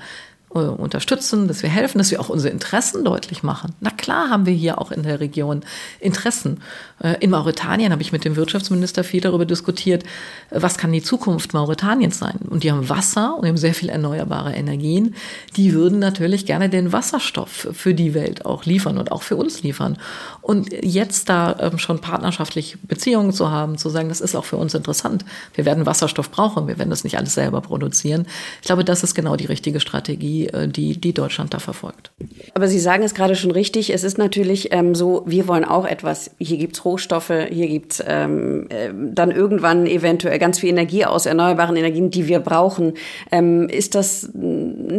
unterstützen, 0.54 1.48
dass 1.48 1.64
wir 1.64 1.70
helfen, 1.70 1.98
dass 1.98 2.12
wir 2.12 2.20
auch 2.20 2.30
unsere 2.30 2.52
Interessen 2.52 3.04
deutlich 3.04 3.44
machen. 3.44 3.74
Na 3.80 3.90
klar 3.90 4.30
haben 4.30 4.46
wir 4.46 4.54
hier 4.54 4.80
auch 4.80 4.92
in 4.92 5.04
der 5.04 5.20
Region 5.20 5.62
Interessen. 6.00 6.62
Äh, 7.00 7.16
in 7.20 7.32
Mauretanien 7.32 7.92
habe 7.92 8.02
ich 8.02 8.12
mit 8.12 8.26
dem 8.26 8.36
Wirtschaftsminister 8.36 9.04
viel 9.04 9.22
darüber 9.22 9.46
diskutiert, 9.46 10.04
äh, 10.50 10.62
was 10.62 10.78
kann 10.78 10.92
die 10.92 11.02
Zukunft 11.02 11.54
Mauretaniens 11.54 12.20
sein. 12.20 12.38
Und 12.50 12.64
die 12.64 12.72
haben 12.72 12.88
Wasser 12.90 13.36
und 13.38 13.48
haben 13.48 13.58
sehr 13.58 13.74
viel 13.74 13.90
erneuerbare 13.90 14.54
Energien. 14.54 15.16
Die 15.56 15.74
würden 15.74 16.00
natürlich 16.00 16.46
gerne 16.46 16.70
den 16.70 16.94
Wasserstoff 16.94 17.68
für 17.74 17.94
die 17.94 18.14
Welt 18.14 18.46
auch 18.46 18.66
liefern 18.66 18.98
und 18.98 19.12
auch 19.12 19.24
für 19.24 19.36
uns 19.36 19.64
liefern. 19.64 19.98
Und 20.42 20.72
jetzt 20.84 21.30
da 21.30 21.56
ähm, 21.60 21.78
schon 21.78 22.00
partnerschaftliche 22.00 22.78
Beziehungen 22.78 23.34
zu 23.34 23.50
haben, 23.50 23.78
zu 23.78 23.90
sagen, 23.90 24.10
das 24.10 24.22
ist 24.22 24.36
auch 24.36 24.46
für 24.46 24.58
uns 24.58 24.74
interessant. 24.74 25.26
Wir 25.56 25.66
werden 25.66 25.86
Wasserstoff 25.86 26.32
brauchen, 26.32 26.68
wir 26.68 26.78
werden 26.78 26.90
das 26.90 27.04
nicht 27.04 27.18
alles 27.18 27.34
selber 27.34 27.62
produzieren. 27.62 28.28
Ich 28.62 28.68
glaube, 28.68 28.84
das 28.84 29.04
ist 29.04 29.16
genau 29.16 29.36
die 29.36 29.46
richtige 29.46 29.80
Strategie 29.80 30.43
äh, 30.48 30.68
die, 30.68 31.00
die, 31.00 31.14
Deutschland 31.14 31.54
da 31.54 31.60
verfolgt. 31.60 32.12
Aber 32.54 32.68
Sie 32.68 32.80
sagen 32.80 33.04
es 33.04 33.14
gerade 33.14 33.36
schon 33.36 33.52
richtig. 33.52 33.94
Es 33.94 34.04
ist 34.04 34.18
natürlich 34.18 34.74
ähm, 34.74 34.96
so, 34.96 35.24
wir 35.26 35.48
wollen 35.48 35.66
auch 35.66 35.86
etwas. 35.86 36.32
Hier 36.40 36.58
gibt 36.58 36.76
es 36.76 36.86
Rohstoffe, 36.86 37.32
hier 37.50 37.68
gibt 37.68 37.94
es 37.94 38.04
ähm, 38.06 38.68
äh, 38.70 38.90
dann 38.94 39.32
irgendwann 39.32 39.86
eventuell 39.86 40.40
ganz 40.40 40.60
viel 40.60 40.70
Energie 40.70 41.06
aus 41.06 41.26
erneuerbaren 41.26 41.76
Energien, 41.76 42.10
die 42.10 42.28
wir 42.28 42.40
brauchen. 42.40 42.94
Ähm, 43.32 43.70
ist 43.70 43.96
das 43.96 44.30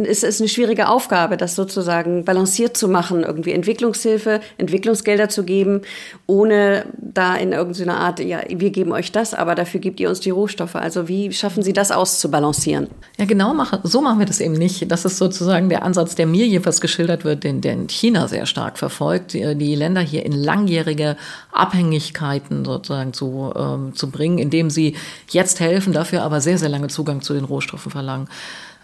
ist 0.03 0.23
es 0.23 0.41
eine 0.41 0.49
schwierige 0.49 0.89
Aufgabe, 0.89 1.37
das 1.37 1.55
sozusagen 1.55 2.25
balanciert 2.25 2.75
zu 2.75 2.87
machen, 2.87 3.23
irgendwie 3.23 3.51
Entwicklungshilfe, 3.53 4.41
Entwicklungsgelder 4.57 5.29
zu 5.29 5.43
geben, 5.43 5.81
ohne 6.27 6.85
da 6.97 7.35
in 7.35 7.53
irgendeiner 7.53 7.97
Art, 7.97 8.19
ja, 8.19 8.41
wir 8.49 8.71
geben 8.71 8.91
euch 8.91 9.11
das, 9.11 9.33
aber 9.33 9.55
dafür 9.55 9.79
gebt 9.79 9.99
ihr 9.99 10.09
uns 10.09 10.19
die 10.19 10.31
Rohstoffe. 10.31 10.75
Also 10.75 11.07
wie 11.07 11.31
schaffen 11.31 11.63
Sie 11.63 11.73
das 11.73 11.91
auszubalancieren? 11.91 12.87
Ja, 13.17 13.25
genau, 13.25 13.53
machen, 13.53 13.79
so 13.83 14.01
machen 14.01 14.19
wir 14.19 14.25
das 14.25 14.41
eben 14.41 14.53
nicht. 14.53 14.91
Das 14.91 15.05
ist 15.05 15.17
sozusagen 15.17 15.69
der 15.69 15.83
Ansatz, 15.83 16.15
der 16.15 16.25
mir 16.25 16.45
jedenfalls 16.45 16.81
geschildert 16.81 17.23
wird, 17.23 17.43
den, 17.43 17.61
den 17.61 17.87
China 17.87 18.27
sehr 18.27 18.45
stark 18.45 18.77
verfolgt, 18.77 19.33
die, 19.33 19.55
die 19.55 19.75
Länder 19.75 20.01
hier 20.01 20.25
in 20.25 20.33
langjährige 20.33 21.15
Abhängigkeiten 21.51 22.65
sozusagen 22.65 23.13
zu, 23.13 23.53
ähm, 23.55 23.95
zu 23.95 24.09
bringen, 24.09 24.39
indem 24.39 24.69
sie 24.69 24.95
jetzt 25.29 25.59
helfen, 25.59 25.93
dafür 25.93 26.23
aber 26.23 26.41
sehr, 26.41 26.57
sehr 26.57 26.69
lange 26.69 26.87
Zugang 26.87 27.21
zu 27.21 27.33
den 27.33 27.45
Rohstoffen 27.45 27.91
verlangen. 27.91 28.27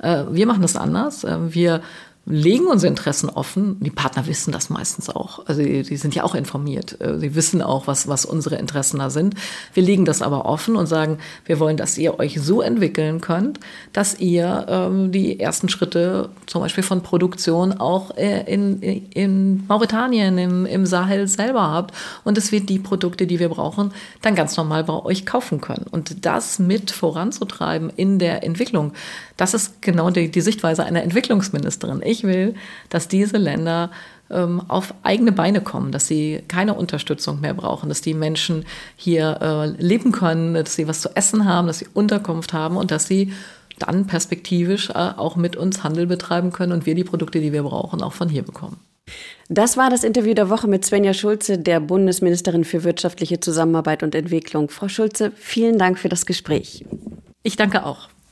Äh, 0.01 0.23
wir 0.29 0.45
machen 0.45 0.61
das 0.61 0.75
anders. 0.75 1.23
Äh, 1.23 1.53
wir 1.53 1.81
legen 2.25 2.67
unsere 2.67 2.89
Interessen 2.89 3.29
offen. 3.29 3.77
Die 3.79 3.89
Partner 3.89 4.27
wissen 4.27 4.51
das 4.51 4.69
meistens 4.69 5.09
auch. 5.09 5.45
Also 5.47 5.63
die, 5.63 5.81
die, 5.81 5.97
sind 5.97 6.13
ja 6.13 6.23
auch 6.23 6.35
informiert. 6.35 7.01
Äh, 7.01 7.17
sie 7.19 7.35
wissen 7.35 7.61
auch, 7.61 7.87
was, 7.87 8.07
was 8.07 8.25
unsere 8.25 8.57
Interessen 8.57 8.99
da 8.99 9.09
sind. 9.09 9.33
Wir 9.73 9.81
legen 9.81 10.05
das 10.05 10.21
aber 10.21 10.45
offen 10.45 10.75
und 10.75 10.85
sagen, 10.85 11.17
wir 11.45 11.59
wollen, 11.59 11.77
dass 11.77 11.97
ihr 11.97 12.19
euch 12.19 12.39
so 12.39 12.61
entwickeln 12.61 13.21
könnt, 13.21 13.59
dass 13.91 14.19
ihr 14.19 14.65
ähm, 14.69 15.11
die 15.11 15.39
ersten 15.39 15.67
Schritte 15.67 16.29
zum 16.45 16.61
Beispiel 16.61 16.83
von 16.83 17.01
Produktion 17.01 17.73
auch 17.73 18.15
äh, 18.15 18.43
in, 18.51 18.81
in 18.81 19.65
Mauretanien, 19.67 20.37
im, 20.37 20.65
im 20.67 20.85
Sahel 20.85 21.27
selber 21.27 21.71
habt 21.71 21.95
und 22.23 22.37
dass 22.37 22.51
wir 22.51 22.61
die 22.61 22.79
Produkte, 22.79 23.25
die 23.25 23.39
wir 23.39 23.49
brauchen, 23.49 23.91
dann 24.21 24.35
ganz 24.35 24.55
normal 24.57 24.83
bei 24.83 24.93
euch 24.93 25.25
kaufen 25.25 25.59
können. 25.59 25.87
Und 25.89 26.23
das 26.25 26.59
mit 26.59 26.91
voranzutreiben 26.91 27.89
in 27.89 28.19
der 28.19 28.43
Entwicklung, 28.43 28.93
das 29.37 29.55
ist 29.55 29.81
genau 29.81 30.11
die, 30.11 30.29
die 30.29 30.41
Sichtweise 30.41 30.83
einer 30.83 31.01
Entwicklungsministerin. 31.01 32.03
Ich 32.11 32.23
will, 32.23 32.55
dass 32.89 33.07
diese 33.07 33.37
Länder 33.37 33.89
ähm, 34.29 34.61
auf 34.67 34.93
eigene 35.01 35.31
Beine 35.31 35.61
kommen, 35.61 35.93
dass 35.93 36.07
sie 36.07 36.43
keine 36.49 36.73
Unterstützung 36.73 37.39
mehr 37.39 37.53
brauchen, 37.53 37.87
dass 37.87 38.01
die 38.01 38.13
Menschen 38.13 38.65
hier 38.97 39.39
äh, 39.41 39.67
leben 39.81 40.11
können, 40.11 40.53
dass 40.53 40.75
sie 40.75 40.89
was 40.89 40.99
zu 40.99 41.15
essen 41.15 41.45
haben, 41.45 41.67
dass 41.67 41.79
sie 41.79 41.87
Unterkunft 41.93 42.51
haben 42.51 42.75
und 42.75 42.91
dass 42.91 43.07
sie 43.07 43.31
dann 43.79 44.07
perspektivisch 44.07 44.89
äh, 44.89 44.93
auch 44.93 45.37
mit 45.37 45.55
uns 45.55 45.85
Handel 45.85 46.05
betreiben 46.05 46.51
können 46.51 46.73
und 46.73 46.85
wir 46.85 46.95
die 46.95 47.05
Produkte, 47.05 47.39
die 47.39 47.53
wir 47.53 47.63
brauchen, 47.63 48.03
auch 48.03 48.13
von 48.13 48.27
hier 48.27 48.43
bekommen. 48.43 48.77
Das 49.47 49.77
war 49.77 49.89
das 49.89 50.03
Interview 50.03 50.33
der 50.33 50.49
Woche 50.49 50.67
mit 50.67 50.83
Svenja 50.83 51.13
Schulze, 51.13 51.57
der 51.57 51.79
Bundesministerin 51.79 52.65
für 52.65 52.83
wirtschaftliche 52.83 53.39
Zusammenarbeit 53.39 54.03
und 54.03 54.15
Entwicklung. 54.15 54.69
Frau 54.69 54.89
Schulze, 54.89 55.31
vielen 55.35 55.77
Dank 55.77 55.97
für 55.97 56.09
das 56.09 56.25
Gespräch. 56.25 56.83
Ich 57.43 57.55
danke 57.55 57.85
auch. 57.85 58.11